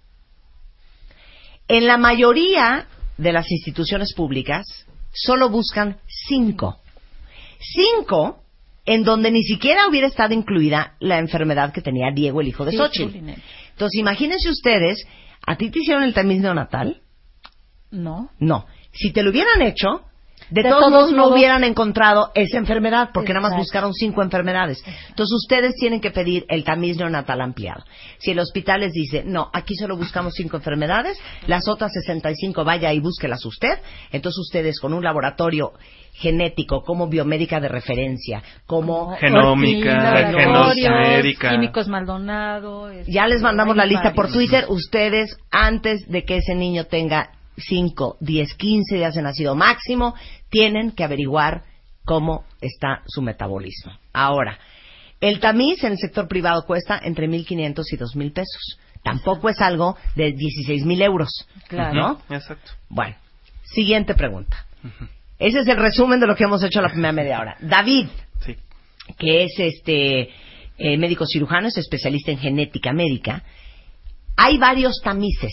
En 1.68 1.86
la 1.86 1.98
mayoría 1.98 2.86
de 3.16 3.32
las 3.32 3.50
instituciones 3.50 4.14
públicas 4.14 4.66
solo 5.12 5.48
buscan 5.50 5.98
cinco. 6.06 6.80
Cinco 7.58 8.42
en 8.88 9.04
donde 9.04 9.30
ni 9.30 9.42
siquiera 9.42 9.86
hubiera 9.86 10.06
estado 10.06 10.32
incluida 10.32 10.94
la 10.98 11.18
enfermedad 11.18 11.72
que 11.72 11.82
tenía 11.82 12.10
Diego, 12.10 12.40
el 12.40 12.48
hijo 12.48 12.64
de 12.64 12.72
Xochitl. 12.72 13.18
Entonces, 13.78 14.00
imagínense 14.00 14.50
ustedes, 14.50 15.06
¿a 15.46 15.56
ti 15.56 15.70
te 15.70 15.78
hicieron 15.78 16.02
el 16.02 16.12
tamiz 16.12 16.40
neonatal? 16.40 17.00
No. 17.92 18.32
No. 18.40 18.66
Si 18.90 19.12
te 19.12 19.22
lo 19.22 19.30
hubieran 19.30 19.62
hecho, 19.62 20.02
de, 20.50 20.62
De 20.62 20.68
todos 20.68 20.80
todos 20.80 20.90
modos 20.92 21.12
no 21.12 21.28
hubieran 21.28 21.64
encontrado 21.64 22.30
esa 22.34 22.58
enfermedad, 22.58 23.10
porque 23.12 23.32
nada 23.32 23.48
más 23.48 23.56
buscaron 23.56 23.92
cinco 23.92 24.22
enfermedades. 24.22 24.82
Entonces 25.08 25.32
ustedes 25.34 25.74
tienen 25.74 26.00
que 26.00 26.10
pedir 26.10 26.44
el 26.48 26.64
tamiz 26.64 26.96
neonatal 26.96 27.40
ampliado. 27.40 27.84
Si 28.18 28.30
el 28.30 28.38
hospital 28.38 28.80
les 28.80 28.92
dice, 28.92 29.22
no, 29.24 29.50
aquí 29.52 29.74
solo 29.74 29.96
buscamos 29.96 30.34
cinco 30.34 30.56
enfermedades, 30.56 31.18
las 31.46 31.68
otras 31.68 31.92
65 31.92 32.64
vaya 32.64 32.92
y 32.92 33.00
búsquelas 33.00 33.44
usted, 33.44 33.78
entonces 34.12 34.38
ustedes 34.38 34.80
con 34.80 34.94
un 34.94 35.04
laboratorio 35.04 35.72
genético, 36.14 36.82
como 36.82 37.08
biomédica 37.08 37.60
de 37.60 37.68
referencia, 37.68 38.42
como 38.66 39.16
Genómica, 39.16 40.30
genómica. 40.30 41.50
Químicos 41.50 41.88
Maldonado. 41.88 42.90
este, 42.90 43.12
Ya 43.12 43.26
les 43.26 43.40
mandamos 43.40 43.76
la 43.76 43.86
lista 43.86 44.12
por. 44.12 44.28
Twitter. 44.32 44.66
Ustedes, 44.68 45.36
antes 45.50 46.08
de 46.08 46.24
que 46.24 46.38
ese 46.38 46.54
niño 46.54 46.84
tenga 46.84 47.30
5, 47.56 48.18
10, 48.20 48.54
15 48.54 48.96
días 48.96 49.14
de 49.14 49.22
nacido 49.22 49.54
máximo, 49.54 50.14
tienen 50.50 50.92
que 50.92 51.04
averiguar 51.04 51.62
cómo 52.04 52.44
está 52.60 53.02
su 53.06 53.22
metabolismo. 53.22 53.92
Ahora, 54.12 54.58
el 55.20 55.40
tamiz 55.40 55.82
en 55.84 55.92
el 55.92 55.98
sector 55.98 56.28
privado 56.28 56.64
cuesta 56.66 57.00
entre 57.02 57.28
1.500 57.28 57.82
y 57.92 57.96
2.000 57.96 58.32
pesos. 58.32 58.78
Tampoco 59.02 59.48
es 59.48 59.60
algo 59.60 59.96
de 60.14 60.34
16.000 60.34 61.02
euros. 61.02 61.28
Claro. 61.68 61.94
¿No? 61.94 62.22
Exacto. 62.34 62.72
Bueno, 62.88 63.16
siguiente 63.64 64.14
pregunta. 64.14 64.64
Ese 65.38 65.60
es 65.60 65.68
el 65.68 65.76
resumen 65.76 66.18
de 66.20 66.26
lo 66.26 66.34
que 66.34 66.44
hemos 66.44 66.62
hecho 66.62 66.80
la 66.80 66.88
primera 66.88 67.12
media 67.12 67.40
hora. 67.40 67.56
David, 67.60 68.06
Sí. 68.44 68.56
que 69.18 69.44
es 69.44 69.52
este 69.58 70.30
eh, 70.78 70.96
médico 70.96 71.26
cirujano, 71.26 71.68
es 71.68 71.76
especialista 71.76 72.30
en 72.30 72.38
genética 72.38 72.92
médica. 72.92 73.42
Hay 74.36 74.56
varios 74.58 75.00
tamices. 75.02 75.52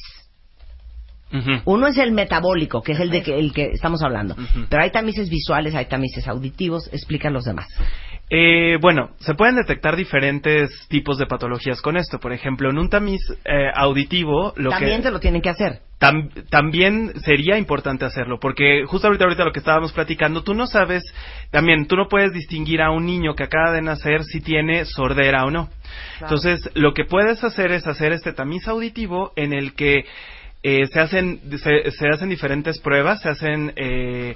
Uno 1.65 1.87
es 1.87 1.97
el 1.97 2.11
metabólico, 2.11 2.81
que 2.81 2.93
es 2.93 2.99
el 2.99 3.09
de 3.09 3.21
que, 3.23 3.37
el 3.37 3.53
que 3.53 3.71
estamos 3.71 4.01
hablando. 4.03 4.35
Pero 4.69 4.83
hay 4.83 4.91
tamices 4.91 5.29
visuales, 5.29 5.75
hay 5.75 5.85
tamices 5.85 6.27
auditivos. 6.27 6.87
Explican 6.93 7.33
los 7.33 7.45
demás. 7.45 7.67
Eh, 8.29 8.77
bueno, 8.81 9.11
se 9.19 9.35
pueden 9.35 9.55
detectar 9.55 9.95
diferentes 9.95 10.71
tipos 10.89 11.19
de 11.19 11.27
patologías 11.27 11.79
con 11.81 11.95
esto. 11.95 12.19
Por 12.19 12.33
ejemplo, 12.33 12.69
en 12.71 12.79
un 12.79 12.89
tamiz 12.89 13.21
eh, 13.45 13.69
auditivo, 13.75 14.51
lo 14.55 14.71
También 14.71 14.97
que 14.97 15.03
te 15.03 15.11
lo 15.11 15.19
tienen 15.19 15.41
que 15.43 15.49
hacer. 15.49 15.81
tam- 15.99 16.31
también 16.49 17.13
sería 17.23 17.55
importante 17.59 18.03
hacerlo, 18.03 18.39
porque 18.41 18.83
justo 18.87 19.05
ahorita, 19.07 19.25
ahorita 19.25 19.45
lo 19.45 19.51
que 19.51 19.59
estábamos 19.59 19.93
platicando, 19.93 20.41
tú 20.43 20.55
no 20.55 20.65
sabes, 20.65 21.03
también 21.51 21.85
tú 21.85 21.95
no 21.95 22.07
puedes 22.07 22.33
distinguir 22.33 22.81
a 22.81 22.89
un 22.89 23.05
niño 23.05 23.35
que 23.35 23.43
acaba 23.43 23.71
de 23.73 23.83
nacer 23.83 24.23
si 24.23 24.41
tiene 24.41 24.85
sordera 24.85 25.45
o 25.45 25.51
no. 25.51 25.69
Entonces, 26.19 26.67
lo 26.73 26.95
que 26.95 27.05
puedes 27.05 27.43
hacer 27.43 27.71
es 27.71 27.85
hacer 27.85 28.11
este 28.11 28.33
tamiz 28.33 28.67
auditivo 28.67 29.33
en 29.35 29.53
el 29.53 29.75
que 29.75 30.03
eh, 30.67 30.87
se 30.91 30.99
hacen 30.99 31.39
se, 31.61 31.91
se 31.91 32.07
hacen 32.09 32.29
diferentes 32.29 32.79
pruebas, 32.79 33.21
se 33.21 33.29
hacen 33.29 33.71
eh, 33.75 34.35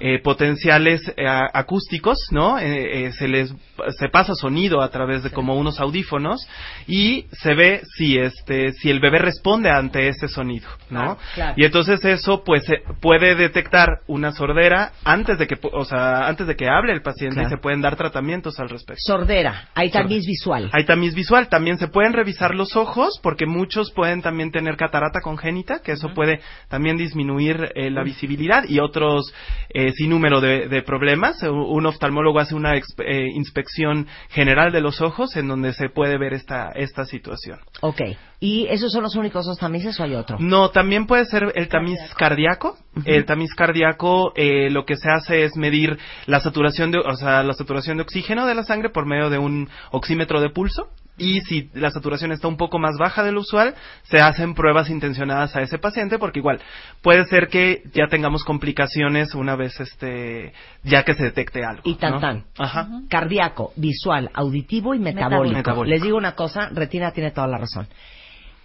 eh, 0.00 0.20
potenciales 0.22 1.02
eh, 1.16 1.26
acústicos, 1.26 2.18
¿no? 2.30 2.58
Eh, 2.58 3.06
eh, 3.06 3.12
se 3.12 3.28
les 3.28 3.54
se 3.96 4.08
pasa 4.08 4.34
sonido 4.34 4.82
a 4.82 4.90
través 4.90 5.22
de 5.22 5.30
como 5.30 5.54
unos 5.54 5.78
audífonos 5.78 6.48
y 6.86 7.26
se 7.32 7.54
ve 7.54 7.82
si 7.96 8.18
este 8.18 8.72
si 8.72 8.90
el 8.90 9.00
bebé 9.00 9.18
responde 9.18 9.70
ante 9.70 10.08
ese 10.08 10.28
sonido, 10.28 10.68
¿no? 10.90 11.00
Claro, 11.00 11.18
claro. 11.34 11.54
Y 11.56 11.64
entonces 11.64 12.04
eso 12.04 12.42
pues 12.44 12.64
puede 13.00 13.34
detectar 13.36 14.00
una 14.06 14.32
sordera 14.32 14.92
antes 15.04 15.38
de 15.38 15.46
que 15.46 15.56
o 15.72 15.84
sea 15.84 16.26
antes 16.26 16.46
de 16.46 16.56
que 16.56 16.68
hable 16.68 16.92
el 16.92 17.02
paciente 17.02 17.34
Claro. 17.34 17.48
y 17.48 17.50
se 17.50 17.58
pueden 17.58 17.80
dar 17.80 17.96
tratamientos 17.96 18.58
al 18.58 18.68
respecto. 18.68 19.00
Sordera, 19.04 19.68
hay 19.74 19.90
tamiz 19.90 20.26
visual. 20.26 20.70
Hay 20.72 20.84
tamiz 20.84 21.14
visual, 21.14 21.48
también 21.48 21.78
se 21.78 21.88
pueden 21.88 22.12
revisar 22.12 22.54
los 22.54 22.74
ojos 22.76 23.20
porque 23.22 23.46
muchos 23.46 23.92
pueden 23.92 24.22
también 24.22 24.50
tener 24.50 24.76
catarata 24.76 25.20
congénita, 25.20 25.80
que 25.80 25.92
eso 25.92 26.08
puede 26.14 26.40
también 26.68 26.96
disminuir 26.96 27.72
eh, 27.74 27.90
la 27.90 28.02
visibilidad 28.02 28.64
y 28.68 28.80
otros 28.80 29.32
eh, 29.70 29.87
sin 29.92 30.10
número 30.10 30.40
de, 30.40 30.68
de 30.68 30.82
problemas. 30.82 31.42
Eh, 31.42 31.48
Un 31.50 31.86
oftalmólogo 31.86 32.38
hace 32.38 32.54
una 32.54 32.74
exp- 32.74 33.04
eh, 33.04 33.28
inspección 33.34 34.06
general 34.30 34.72
de 34.72 34.80
los 34.80 35.00
ojos 35.00 35.36
en 35.36 35.48
donde 35.48 35.72
se 35.72 35.88
puede 35.88 36.18
ver 36.18 36.32
esta, 36.34 36.70
esta 36.74 37.04
situación. 37.04 37.58
Ok. 37.80 38.00
¿Y 38.40 38.66
esos 38.68 38.92
son 38.92 39.02
los 39.02 39.16
únicos 39.16 39.46
dos 39.46 39.58
tamices 39.58 39.98
o 39.98 40.04
hay 40.04 40.14
otro? 40.14 40.36
No, 40.38 40.70
también 40.70 41.06
puede 41.06 41.24
ser 41.24 41.52
el 41.56 41.68
tamiz 41.68 41.98
cardíaco. 42.16 42.76
El 43.04 43.24
tamiz 43.24 43.54
cardíaco 43.54 44.32
eh, 44.36 44.70
lo 44.70 44.84
que 44.84 44.96
se 44.96 45.10
hace 45.10 45.44
es 45.44 45.56
medir 45.56 45.98
la 46.26 46.40
saturación 46.40 46.90
de, 46.90 46.98
o 46.98 47.14
sea, 47.16 47.42
la 47.42 47.54
saturación 47.54 47.96
de 47.96 48.02
oxígeno 48.04 48.46
de 48.46 48.54
la 48.54 48.62
sangre 48.64 48.90
por 48.90 49.06
medio 49.06 49.30
de 49.30 49.38
un 49.38 49.68
oxímetro 49.90 50.40
de 50.40 50.50
pulso. 50.50 50.88
Y 51.18 51.40
si 51.42 51.70
la 51.74 51.90
saturación 51.90 52.32
está 52.32 52.48
un 52.48 52.56
poco 52.56 52.78
más 52.78 52.96
baja 52.98 53.22
de 53.22 53.32
lo 53.32 53.40
usual, 53.40 53.74
se 54.04 54.18
hacen 54.18 54.54
pruebas 54.54 54.88
intencionadas 54.90 55.54
a 55.56 55.62
ese 55.62 55.78
paciente 55.78 56.18
porque 56.18 56.38
igual 56.38 56.60
puede 57.02 57.24
ser 57.26 57.48
que 57.48 57.82
ya 57.92 58.06
tengamos 58.08 58.44
complicaciones 58.44 59.34
una 59.34 59.56
vez 59.56 59.78
este 59.80 60.52
ya 60.84 61.02
que 61.02 61.14
se 61.14 61.24
detecte 61.24 61.64
algo. 61.64 61.82
Y 61.84 61.96
tan 61.96 62.12
¿no? 62.12 62.20
tan. 62.20 62.44
Ajá. 62.58 62.88
Cardíaco, 63.08 63.72
visual, 63.76 64.30
auditivo 64.32 64.94
y 64.94 64.98
metabólico. 64.98 65.84
Les 65.84 66.02
digo 66.02 66.16
una 66.16 66.34
cosa, 66.34 66.70
Retina 66.72 67.12
tiene 67.12 67.30
toda 67.30 67.46
la 67.46 67.58
razón. 67.58 67.88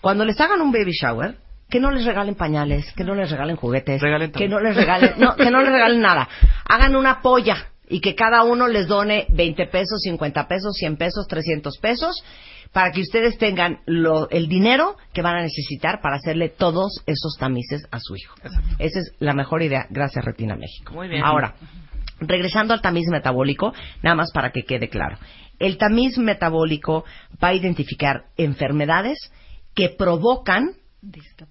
Cuando 0.02 0.26
les 0.26 0.40
hagan 0.40 0.62
un 0.62 0.72
baby 0.72 0.92
shower, 0.92 1.38
que 1.70 1.80
no 1.80 1.90
les 1.90 2.06
regalen 2.06 2.36
pañales, 2.36 2.92
que 2.94 3.04
no 3.04 3.16
les 3.16 3.32
regalen 3.32 3.56
juguetes, 3.56 4.02
Regalen 4.02 4.32
que 4.32 4.48
no 4.48 4.60
les 4.60 4.76
regalen, 4.76 5.14
no, 5.18 5.36
que 5.36 5.50
no 5.50 5.62
les 5.62 5.72
regalen 5.72 6.02
nada. 6.02 6.28
Hagan 6.66 6.96
una 6.96 7.22
polla 7.22 7.70
y 7.90 8.00
que 8.02 8.16
cada 8.16 8.44
uno 8.44 8.68
les 8.68 8.88
done 8.88 9.26
20 9.30 9.68
pesos, 9.68 10.02
50 10.04 10.48
pesos, 10.48 10.74
100 10.76 10.98
pesos, 10.98 11.28
300 11.28 11.78
pesos, 11.80 12.24
para 12.72 12.92
que 12.92 13.02
ustedes 13.02 13.38
tengan 13.38 13.80
lo- 13.86 14.30
el 14.32 14.48
dinero 14.48 14.96
que 15.14 15.22
van 15.22 15.36
a 15.36 15.42
necesitar 15.42 16.00
para 16.02 16.16
hacerle 16.16 16.50
todos 16.50 17.04
esos 17.06 17.36
tamices 17.40 17.86
a 17.92 18.00
su 18.00 18.16
hijo. 18.16 18.36
Esa 18.80 19.00
es 19.00 19.12
la 19.20 19.34
mejor 19.34 19.62
idea. 19.62 19.86
Gracias, 19.90 20.24
Retina 20.26 20.56
México. 20.56 20.94
Muy 20.94 21.08
bien. 21.08 21.24
Ahora, 21.24 21.56
regresando 22.20 22.74
al 22.74 22.82
tamiz 22.82 23.08
metabólico, 23.10 23.74
nada 24.02 24.16
más 24.16 24.32
para 24.34 24.52
que 24.52 24.64
quede 24.64 24.90
claro. 24.90 25.18
El 25.60 25.78
tamiz 25.78 26.18
metabólico 26.18 27.06
va 27.44 27.50
a 27.50 27.54
identificar 27.54 28.24
enfermedades 28.38 29.18
que 29.76 29.90
provocan. 29.90 30.72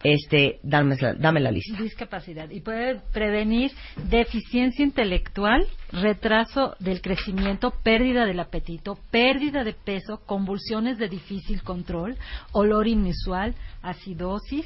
Este 0.03 0.59
dame, 0.63 0.97
la- 1.01 1.15
dame 1.15 1.41
la 1.41 1.51
lista. 1.51 1.81
Discapacidad. 1.83 2.51
Y 2.51 2.61
puede 2.61 3.01
prevenir 3.13 3.71
deficiencia 4.09 4.85
intelectual, 4.85 5.67
retraso 5.93 6.75
del 6.79 7.01
crecimiento, 7.01 7.71
pérdida 7.83 8.25
del 8.25 8.41
apetito, 8.41 8.99
pérdida 9.11 9.65
de 9.65 9.75
peso, 9.75 10.21
convulsiones 10.27 10.99
de 10.99 11.09
difícil 11.09 11.63
control, 11.63 12.17
olor 12.53 12.87
inusual, 12.89 13.55
acidosis, 13.83 14.65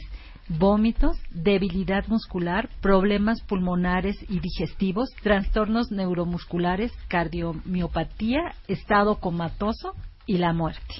vómitos, 0.48 1.16
debilidad 1.30 2.06
muscular, 2.06 2.68
problemas 2.80 3.40
pulmonares 3.42 4.16
y 4.28 4.38
digestivos, 4.38 5.08
trastornos 5.22 5.90
neuromusculares, 5.90 6.92
cardiomiopatía, 7.08 8.54
estado 8.68 9.16
comatoso 9.16 9.94
y 10.26 10.38
la 10.38 10.52
muerte. 10.52 10.94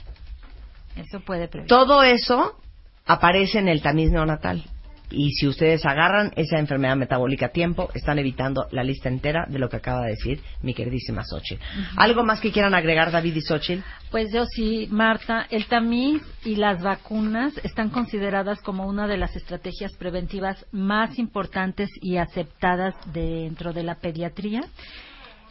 Eso 0.97 1.21
puede 1.21 1.47
prevenir. 1.47 1.69
Todo 1.69 2.03
eso 2.03 2.59
aparece 3.07 3.59
en 3.59 3.69
el 3.69 3.83
tamiz 3.83 4.11
neonatal. 4.11 4.65
Y 5.11 5.31
si 5.33 5.47
ustedes 5.47 5.87
agarran 5.87 6.33
esa 6.35 6.59
enfermedad 6.59 6.97
metabólica 6.97 7.47
a 7.47 7.51
tiempo, 7.51 7.91
están 7.95 8.19
evitando 8.19 8.67
la 8.73 8.83
lista 8.83 9.09
entera 9.09 9.47
de 9.49 9.61
lo 9.61 9.69
que 9.69 9.77
acaba 9.77 10.03
de 10.03 10.11
decir 10.11 10.41
mi 10.63 10.75
queridísima 10.75 11.23
Xochitl. 11.23 11.63
¿Algo 11.97 12.25
más 12.25 12.41
que 12.41 12.51
quieran 12.51 12.75
agregar, 12.75 13.13
David 13.13 13.37
y 13.37 13.41
Xochitl? 13.41 13.85
Pues 14.11 14.33
yo 14.33 14.45
sí, 14.47 14.89
Marta, 14.91 15.47
el 15.51 15.67
tamiz 15.67 16.23
y 16.45 16.57
las 16.57 16.83
vacunas 16.83 17.57
están 17.63 17.91
consideradas 17.91 18.61
como 18.63 18.87
una 18.87 19.07
de 19.07 19.17
las 19.17 19.37
estrategias 19.37 19.93
preventivas 19.97 20.67
más 20.73 21.19
importantes 21.21 21.89
y 22.03 22.17
aceptadas 22.17 22.95
dentro 23.13 23.73
de 23.73 23.85
la 23.85 24.01
pediatría. 24.01 24.63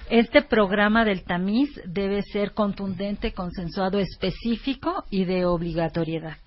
Este 0.09 0.41
programa 0.41 1.05
del 1.05 1.23
tamiz 1.23 1.69
debe 1.85 2.21
ser 2.23 2.51
contundente, 2.51 3.33
consensuado, 3.33 3.99
específico 3.99 5.05
y 5.09 5.25
de 5.25 5.45
obligatoriedad. 5.45 6.37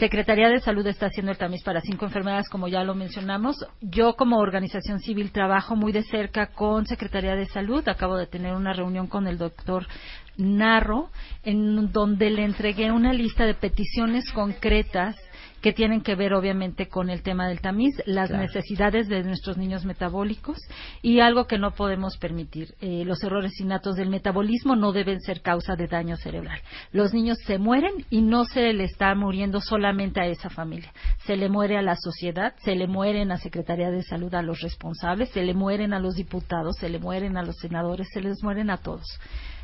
Secretaría 0.00 0.48
de 0.48 0.60
Salud 0.60 0.86
está 0.86 1.06
haciendo 1.08 1.30
el 1.30 1.36
tamiz 1.36 1.62
para 1.62 1.82
cinco 1.82 2.06
enfermedades, 2.06 2.48
como 2.48 2.68
ya 2.68 2.82
lo 2.84 2.94
mencionamos. 2.94 3.66
Yo, 3.82 4.16
como 4.16 4.38
organización 4.38 4.98
civil, 5.00 5.30
trabajo 5.30 5.76
muy 5.76 5.92
de 5.92 6.02
cerca 6.04 6.46
con 6.46 6.86
Secretaría 6.86 7.36
de 7.36 7.44
Salud. 7.44 7.86
Acabo 7.86 8.16
de 8.16 8.26
tener 8.26 8.54
una 8.54 8.72
reunión 8.72 9.08
con 9.08 9.26
el 9.26 9.36
doctor 9.36 9.86
Narro, 10.38 11.10
en 11.42 11.92
donde 11.92 12.30
le 12.30 12.44
entregué 12.44 12.90
una 12.90 13.12
lista 13.12 13.44
de 13.44 13.52
peticiones 13.52 14.24
concretas 14.32 15.16
que 15.60 15.72
tienen 15.72 16.00
que 16.02 16.14
ver 16.14 16.32
obviamente 16.34 16.88
con 16.88 17.10
el 17.10 17.22
tema 17.22 17.48
del 17.48 17.60
tamiz, 17.60 17.94
las 18.06 18.28
Claro. 18.28 18.44
necesidades 18.44 19.08
de 19.08 19.22
nuestros 19.22 19.56
niños 19.56 19.84
metabólicos 19.84 20.58
y 21.02 21.20
algo 21.20 21.46
que 21.46 21.58
no 21.58 21.72
podemos 21.72 22.16
permitir. 22.18 22.74
Eh, 22.80 23.04
los 23.04 23.22
errores 23.22 23.58
innatos 23.60 23.96
del 23.96 24.08
metabolismo 24.10 24.76
no 24.76 24.92
deben 24.92 25.20
ser 25.20 25.42
causa 25.42 25.76
de 25.76 25.86
daño 25.86 26.16
cerebral. 26.16 26.60
Los 26.92 27.12
niños 27.12 27.38
se 27.46 27.58
mueren 27.58 28.04
y 28.10 28.22
no 28.22 28.44
se 28.44 28.72
le 28.72 28.84
está 28.84 29.14
muriendo 29.14 29.60
solamente 29.60 30.20
a 30.20 30.26
esa 30.26 30.50
familia. 30.50 30.92
Se 31.26 31.36
le 31.36 31.48
muere 31.48 31.76
a 31.76 31.82
la 31.82 31.96
sociedad, 31.96 32.54
se 32.64 32.74
le 32.74 32.86
mueren 32.86 33.32
a 33.32 33.36
Secretaría 33.38 33.90
de 33.90 34.02
Salud 34.02 34.34
a 34.34 34.42
los 34.42 34.60
responsables, 34.60 35.30
se 35.30 35.42
le 35.42 35.54
mueren 35.54 35.92
a 35.92 36.00
los 36.00 36.14
diputados, 36.14 36.76
se 36.78 36.88
le 36.88 36.98
mueren 36.98 37.36
a 37.36 37.42
los 37.42 37.56
senadores, 37.56 38.08
se 38.12 38.20
les 38.20 38.42
mueren 38.42 38.70
a 38.70 38.78
todos 38.78 39.06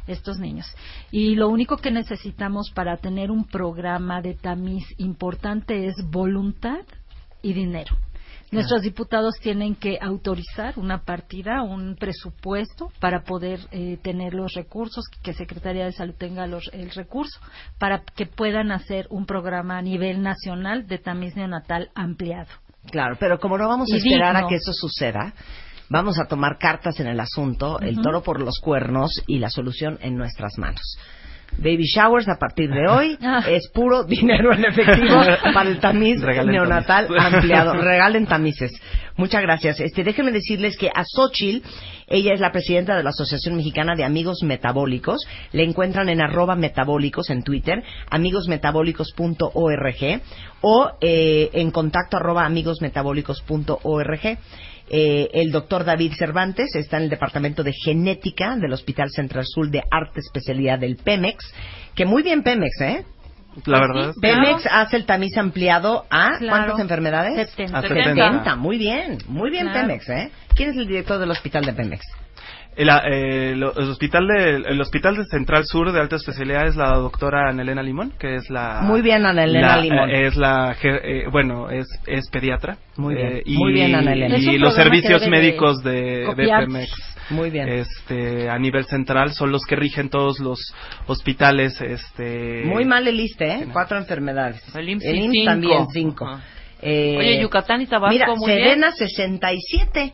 estos 0.06 0.38
niños. 0.38 0.66
Y 1.10 1.34
lo 1.34 1.48
único 1.48 1.76
que 1.76 1.90
necesitamos 1.90 2.70
para 2.74 2.96
tener 2.96 3.30
un 3.30 3.44
programa 3.44 4.20
de 4.22 4.34
tamiz 4.34 4.84
importante 4.98 5.86
es 5.86 5.94
voluntad 6.10 6.80
y 7.42 7.52
dinero. 7.52 7.96
Nuestros 8.52 8.82
diputados 8.82 9.34
tienen 9.40 9.74
que 9.74 9.98
autorizar 10.00 10.78
una 10.78 10.98
partida, 11.04 11.62
un 11.62 11.96
presupuesto 11.96 12.92
para 13.00 13.22
poder 13.24 13.58
eh, 13.72 13.98
tener 14.02 14.34
los 14.34 14.52
recursos, 14.54 15.04
que 15.24 15.32
Secretaría 15.34 15.84
de 15.84 15.92
Salud 15.92 16.14
tenga 16.16 16.46
los- 16.46 16.70
el 16.72 16.90
recurso 16.92 17.40
para 17.78 18.02
que 18.14 18.24
puedan 18.26 18.70
hacer 18.70 19.08
un 19.10 19.26
programa 19.26 19.78
a 19.78 19.82
nivel 19.82 20.22
nacional 20.22 20.86
de 20.86 20.98
tamiz 20.98 21.34
neonatal 21.34 21.90
ampliado. 21.96 22.46
Claro, 22.90 23.16
pero 23.18 23.40
como 23.40 23.58
no 23.58 23.66
vamos 23.68 23.88
a 23.92 23.96
Y 23.96 23.98
esperar 23.98 24.36
a 24.36 24.46
que 24.46 24.54
eso 24.54 24.72
suceda, 24.72 25.34
vamos 25.88 26.18
a 26.18 26.26
tomar 26.26 26.58
cartas 26.58 26.98
en 27.00 27.06
el 27.06 27.20
asunto, 27.20 27.78
el 27.80 28.00
toro 28.00 28.22
por 28.22 28.40
los 28.40 28.58
cuernos 28.60 29.10
y 29.26 29.38
la 29.38 29.50
solución 29.50 29.98
en 30.02 30.16
nuestras 30.16 30.58
manos. 30.58 30.98
Baby 31.58 31.84
showers 31.84 32.28
a 32.28 32.38
partir 32.40 32.68
de 32.68 32.88
hoy 32.88 33.16
Ah. 33.22 33.40
es 33.48 33.68
puro 33.72 34.02
dinero 34.02 34.52
en 34.52 34.64
efectivo 34.64 35.20
para 35.54 35.70
el 35.70 35.78
tamiz 35.78 36.20
Regalen 36.20 36.50
neonatal 36.52 37.06
tamiz. 37.06 37.22
ampliado. 37.34 37.72
Regalen 37.80 38.26
tamices. 38.26 38.72
Muchas 39.16 39.42
gracias. 39.42 39.78
Este, 39.80 40.02
déjenme 40.02 40.32
decirles 40.32 40.76
que 40.76 40.88
a 40.88 41.04
Xochitl, 41.04 41.64
ella 42.08 42.34
es 42.34 42.40
la 42.40 42.50
presidenta 42.50 42.96
de 42.96 43.04
la 43.04 43.10
Asociación 43.10 43.54
Mexicana 43.56 43.94
de 43.96 44.02
Amigos 44.04 44.38
Metabólicos. 44.42 45.24
Le 45.52 45.62
encuentran 45.62 46.08
en 46.08 46.20
arroba 46.20 46.56
metabólicos 46.56 47.30
en 47.30 47.44
Twitter, 47.44 47.80
amigosmetabólicos.org 48.10 50.20
o 50.62 50.90
eh, 51.00 51.50
en 51.52 51.70
contacto 51.70 52.16
arroba 52.16 52.44
amigosmetabólicos.org. 52.44 54.38
Eh, 54.88 55.30
el 55.34 55.50
doctor 55.50 55.84
David 55.84 56.12
Cervantes 56.16 56.74
está 56.74 56.98
en 56.98 57.04
el 57.04 57.10
Departamento 57.10 57.62
de 57.64 57.72
Genética 57.72 58.56
del 58.56 58.72
Hospital 58.72 59.10
Central 59.10 59.44
Sur 59.46 59.70
de 59.70 59.82
Arte 59.90 60.20
Especialidad 60.20 60.78
del 60.78 60.96
Pemex, 60.96 61.52
que 61.94 62.04
muy 62.04 62.22
bien 62.22 62.42
Pemex, 62.42 62.80
¿eh? 62.80 63.04
La 63.64 63.80
verdad. 63.80 64.12
Sí, 64.12 64.20
Pemex 64.20 64.66
hace 64.70 64.96
el 64.96 65.06
tamiz 65.06 65.36
ampliado 65.38 66.04
a 66.10 66.36
Claro. 66.38 66.48
¿cuántas 66.48 66.80
enfermedades? 66.80 67.50
70. 67.50 67.78
A 67.78 67.82
70. 67.82 68.04
70. 68.14 68.56
Muy 68.56 68.78
bien, 68.78 69.18
muy 69.28 69.50
bien 69.50 69.68
Claro. 69.68 69.88
Pemex, 69.88 70.08
¿eh? 70.10 70.30
¿Quién 70.54 70.70
es 70.70 70.76
el 70.76 70.86
director 70.86 71.18
del 71.18 71.30
hospital 71.30 71.64
de 71.64 71.72
Pemex? 71.72 72.04
El, 72.76 72.90
eh, 72.90 73.54
lo- 73.56 73.74
el 73.74 73.88
hospital 73.88 74.26
de 74.28 74.56
el 74.56 74.80
hospital 74.80 75.16
de 75.16 75.24
Central 75.24 75.64
Sur 75.64 75.92
de 75.92 75.98
alta 76.00 76.16
especialidad 76.16 76.66
es 76.66 76.76
la 76.76 76.90
doctora 76.96 77.48
Ana 77.48 77.62
Elena 77.62 77.82
Limón, 77.82 78.12
que 78.18 78.36
es 78.36 78.50
la 78.50 78.80
Muy 78.82 79.00
bien, 79.00 79.24
Ana 79.24 79.44
Elena 79.44 79.76
la- 79.76 79.82
Limón. 79.82 80.10
eh, 80.10 80.26
es 80.26 80.36
la 80.36 80.74
je- 80.76 81.00
eh, 81.02 81.24
bueno, 81.32 81.70
es 81.70 81.86
es 82.06 82.28
pediatra. 82.28 82.76
Muy 82.98 83.14
bien. 83.14 83.26
Eh, 83.38 83.42
y, 83.46 83.56
Muy 83.56 83.72
bien, 83.72 83.94
Ana 83.94 84.12
Elena. 84.12 84.36
Y 84.38 84.58
los 84.58 84.74
servicios 84.74 85.26
médicos 85.26 85.82
de, 85.82 86.26
de. 86.36 86.46
Pemex 86.66 86.92
Muy 87.30 87.48
bien. 87.50 87.66
este 87.68 88.50
a 88.50 88.58
nivel 88.58 88.84
central 88.84 89.32
son 89.32 89.50
los 89.52 89.62
que 89.64 89.74
rigen 89.76 90.10
todos 90.10 90.38
los 90.38 90.58
hospitales 91.06 91.80
este 91.80 92.62
Muy 92.66 92.84
mal 92.84 93.08
el 93.08 93.18
ISSSTE, 93.18 93.52
¿eh? 93.52 93.66
Cuatro 93.72 93.96
enfermedades. 93.96 94.62
El 94.76 94.88
IMSS 94.90 95.04
IMSS 95.14 95.30
cinco. 95.32 95.44
también 95.50 95.86
cinco. 95.92 96.26
Ajá. 96.26 96.42
Eh, 96.82 97.16
Oye, 97.18 97.40
Yucatán 97.40 97.80
y 97.80 97.86
Tabasco, 97.86 98.12
Mira, 98.12 98.26
muy 98.34 98.50
Sedena 98.52 98.92
67. 98.92 100.12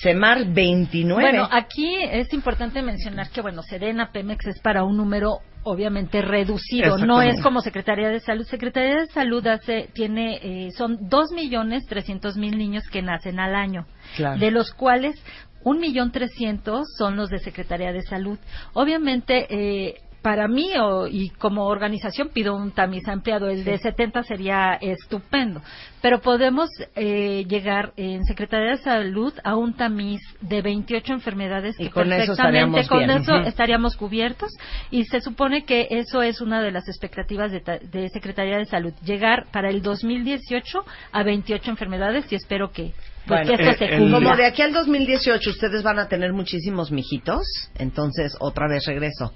Semar 0.00 0.46
29. 0.46 1.22
Bueno, 1.22 1.48
aquí 1.50 1.96
es 2.10 2.32
importante 2.32 2.82
mencionar 2.82 3.30
que, 3.30 3.40
bueno, 3.40 3.62
Sedena, 3.62 4.10
Pemex 4.12 4.46
es 4.46 4.60
para 4.60 4.84
un 4.84 4.96
número 4.96 5.38
obviamente 5.64 6.20
reducido, 6.20 6.98
no 6.98 7.22
es 7.22 7.40
como 7.42 7.60
Secretaría 7.62 8.08
de 8.10 8.20
Salud. 8.20 8.44
Secretaría 8.44 9.00
de 9.00 9.06
Salud 9.06 9.46
hace, 9.46 9.88
tiene, 9.94 10.38
eh, 10.42 10.70
son 10.72 11.08
dos 11.08 11.32
millones 11.32 11.86
trescientos 11.86 12.36
mil 12.36 12.58
niños 12.58 12.84
que 12.88 13.00
nacen 13.00 13.40
al 13.40 13.54
año, 13.54 13.86
Claro. 14.16 14.38
de 14.38 14.50
los 14.50 14.72
cuales 14.72 15.16
un 15.62 15.80
millón 15.80 16.12
trescientos 16.12 16.86
son 16.98 17.16
los 17.16 17.30
de 17.30 17.38
Secretaría 17.38 17.92
de 17.92 18.02
Salud. 18.02 18.38
Obviamente, 18.74 19.46
eh, 19.48 19.94
para 20.24 20.48
mí 20.48 20.70
o- 20.80 21.06
y 21.06 21.28
como 21.28 21.66
organización 21.66 22.30
pido 22.30 22.56
un 22.56 22.70
tamiz 22.72 23.06
ampliado. 23.08 23.50
El 23.50 23.62
de 23.62 23.76
70 23.76 24.22
sería 24.22 24.72
estupendo. 24.80 25.60
Pero 26.00 26.20
podemos 26.22 26.70
eh, 26.96 27.44
llegar 27.46 27.92
en 27.98 28.24
Secretaría 28.24 28.70
de 28.70 28.76
Salud 28.78 29.34
a 29.44 29.54
un 29.54 29.74
tamiz 29.74 30.20
de 30.40 30.62
28 30.62 31.12
enfermedades 31.12 31.76
Y 31.78 31.84
que 31.84 31.90
con 31.90 32.10
eso 32.10 32.34
perfectamente 32.34 32.80
estaríamos 32.80 32.88
con 32.88 32.98
bien. 32.98 33.10
eso 33.10 33.36
estaríamos 33.48 33.96
cubiertos. 33.96 34.50
Y 34.90 35.04
se 35.04 35.20
supone 35.20 35.64
que 35.66 35.88
eso 35.90 36.22
es 36.22 36.40
una 36.40 36.62
de 36.62 36.72
las 36.72 36.88
expectativas 36.88 37.52
de, 37.52 37.60
de 37.92 38.08
Secretaría 38.08 38.56
de 38.56 38.64
Salud. 38.64 38.94
Llegar 39.04 39.44
para 39.52 39.68
el 39.68 39.82
2018 39.82 40.84
a 41.12 41.22
28 41.22 41.70
enfermedades 41.70 42.32
y 42.32 42.34
espero 42.34 42.70
que, 42.72 42.92
Bueno, 43.26 43.52
eh, 43.52 43.74
se 43.76 43.84
el-. 43.84 44.10
Como 44.10 44.34
de 44.36 44.46
aquí 44.46 44.62
al 44.62 44.72
2018 44.72 45.50
ustedes 45.50 45.82
van 45.82 45.98
a 45.98 46.08
tener 46.08 46.32
muchísimos 46.32 46.90
mijitos, 46.90 47.42
entonces 47.76 48.34
otra 48.40 48.68
vez 48.68 48.86
regreso. 48.86 49.34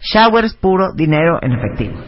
Showers 0.00 0.54
puro 0.56 0.92
dinero 0.94 1.38
en 1.42 1.52
efectivo. 1.52 1.98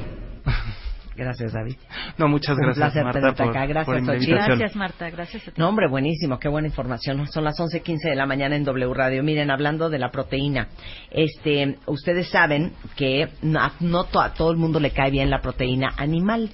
Gracias, 1.17 1.53
David. 1.53 1.77
No, 2.17 2.29
muchas 2.29 2.57
Un 2.57 2.63
gracias 2.65 2.77
placer 2.93 3.05
Marta 3.05 3.21
tenerte 3.21 3.43
por, 3.43 3.51
acá. 3.51 3.67
Gracias, 3.67 3.85
por 3.85 3.95
la 3.97 4.01
Xochitl. 4.01 4.25
invitación. 4.31 4.59
Gracias, 4.59 4.77
Marta. 4.77 5.11
Gracias 5.11 5.49
a 5.49 5.51
ti. 5.51 5.61
No, 5.61 5.69
hombre, 5.69 5.87
buenísimo, 5.89 6.39
qué 6.39 6.49
buena 6.49 6.69
información. 6.69 7.27
Son 7.27 7.45
las 7.45 7.59
11:15 7.61 8.09
de 8.09 8.15
la 8.17 8.25
mañana 8.25 8.57
en 8.57 8.65
W 8.65 8.95
Radio. 8.95 9.23
Miren, 9.23 9.51
hablando 9.51 9.91
de 9.91 9.99
la 9.99 10.11
proteína, 10.11 10.69
este, 11.11 11.77
ustedes 11.87 12.29
saben 12.31 12.73
que 12.97 13.29
no, 13.43 13.61
no 13.81 14.05
to- 14.05 14.21
a 14.23 14.33
todo 14.33 14.51
el 14.51 14.57
mundo 14.57 14.81
le 14.81 14.93
cae 14.93 15.11
bien 15.11 15.29
la 15.29 15.41
proteína 15.43 15.93
animal. 15.99 16.51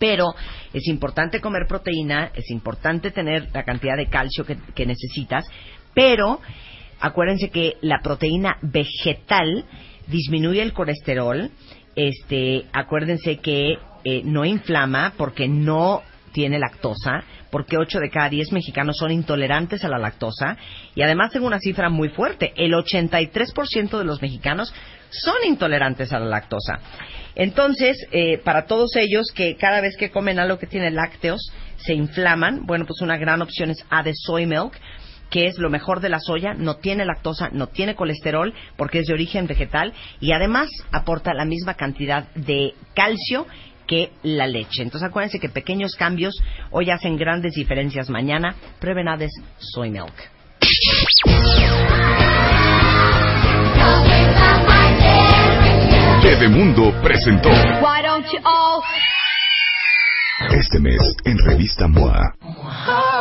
Pero 0.00 0.34
es 0.72 0.88
importante 0.88 1.40
comer 1.40 1.66
proteína, 1.68 2.30
es 2.34 2.50
importante 2.50 3.12
tener 3.12 3.50
la 3.54 3.62
cantidad 3.62 3.96
de 3.96 4.08
calcio 4.08 4.44
que, 4.44 4.56
que 4.74 4.84
necesitas, 4.84 5.46
pero 5.94 6.40
acuérdense 6.98 7.50
que 7.50 7.74
la 7.82 8.00
proteína 8.02 8.56
vegetal 8.62 9.64
disminuye 10.06 10.62
el 10.62 10.72
colesterol, 10.72 11.50
este, 11.94 12.66
acuérdense 12.72 13.38
que 13.38 13.78
eh, 14.04 14.22
no 14.24 14.44
inflama 14.44 15.14
porque 15.16 15.48
no 15.48 16.02
tiene 16.32 16.58
lactosa, 16.58 17.24
porque 17.50 17.78
8 17.78 17.98
de 17.98 18.10
cada 18.10 18.28
10 18.28 18.52
mexicanos 18.52 18.98
son 18.98 19.10
intolerantes 19.10 19.84
a 19.84 19.88
la 19.88 19.98
lactosa, 19.98 20.58
y 20.94 21.00
además 21.00 21.32
tengo 21.32 21.46
una 21.46 21.58
cifra 21.58 21.88
muy 21.88 22.10
fuerte, 22.10 22.52
el 22.56 22.74
83% 22.74 23.98
de 23.98 24.04
los 24.04 24.20
mexicanos 24.20 24.74
son 25.08 25.36
intolerantes 25.46 26.12
a 26.12 26.18
la 26.18 26.26
lactosa. 26.26 26.80
Entonces, 27.34 27.96
eh, 28.12 28.38
para 28.38 28.66
todos 28.66 28.96
ellos 28.96 29.32
que 29.34 29.56
cada 29.56 29.80
vez 29.80 29.96
que 29.96 30.10
comen 30.10 30.38
algo 30.38 30.58
que 30.58 30.66
tiene 30.66 30.90
lácteos 30.90 31.50
se 31.76 31.94
inflaman, 31.94 32.66
bueno, 32.66 32.84
pues 32.86 33.00
una 33.00 33.16
gran 33.16 33.40
opción 33.40 33.70
es 33.70 33.84
A 33.90 34.02
de 34.02 34.12
Soy 34.14 34.46
Milk, 34.46 34.72
que 35.30 35.46
es 35.46 35.58
lo 35.58 35.70
mejor 35.70 36.00
de 36.00 36.08
la 36.08 36.20
soya, 36.20 36.54
no 36.54 36.76
tiene 36.76 37.04
lactosa, 37.04 37.50
no 37.52 37.68
tiene 37.68 37.94
colesterol, 37.94 38.54
porque 38.76 39.00
es 39.00 39.06
de 39.06 39.14
origen 39.14 39.46
vegetal 39.46 39.92
y 40.20 40.32
además 40.32 40.68
aporta 40.92 41.34
la 41.34 41.44
misma 41.44 41.74
cantidad 41.74 42.28
de 42.34 42.74
calcio 42.94 43.46
que 43.86 44.10
la 44.22 44.46
leche. 44.46 44.82
Entonces 44.82 45.08
acuérdense 45.08 45.38
que 45.38 45.48
pequeños 45.48 45.94
cambios 45.94 46.34
hoy 46.70 46.90
hacen 46.90 47.16
grandes 47.16 47.54
diferencias 47.54 48.10
mañana. 48.10 48.54
Prueben 48.80 49.08
Hades 49.08 49.32
Soy 49.58 49.90
Milk. 49.90 50.14
Bebemundo 56.22 56.92
presentó 57.02 57.48
Why 57.48 58.02
don't 58.02 58.26
you 58.32 58.38
all 58.44 58.82
este 60.50 60.78
mes 60.78 61.00
en 61.24 61.38
Revista 61.38 61.88
MOA. 61.88 62.34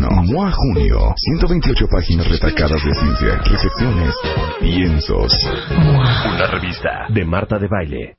MOA 0.00 0.52
Junio, 0.52 1.14
128 1.16 1.86
páginas 1.90 2.28
retacadas 2.28 2.82
de 2.84 2.94
ciencia, 2.94 3.38
reflexiones, 3.38 4.14
piensos. 4.60 5.32
Una 5.70 6.46
revista 6.46 7.06
de 7.08 7.24
Marta 7.24 7.58
de 7.58 7.68
Baile. 7.68 8.14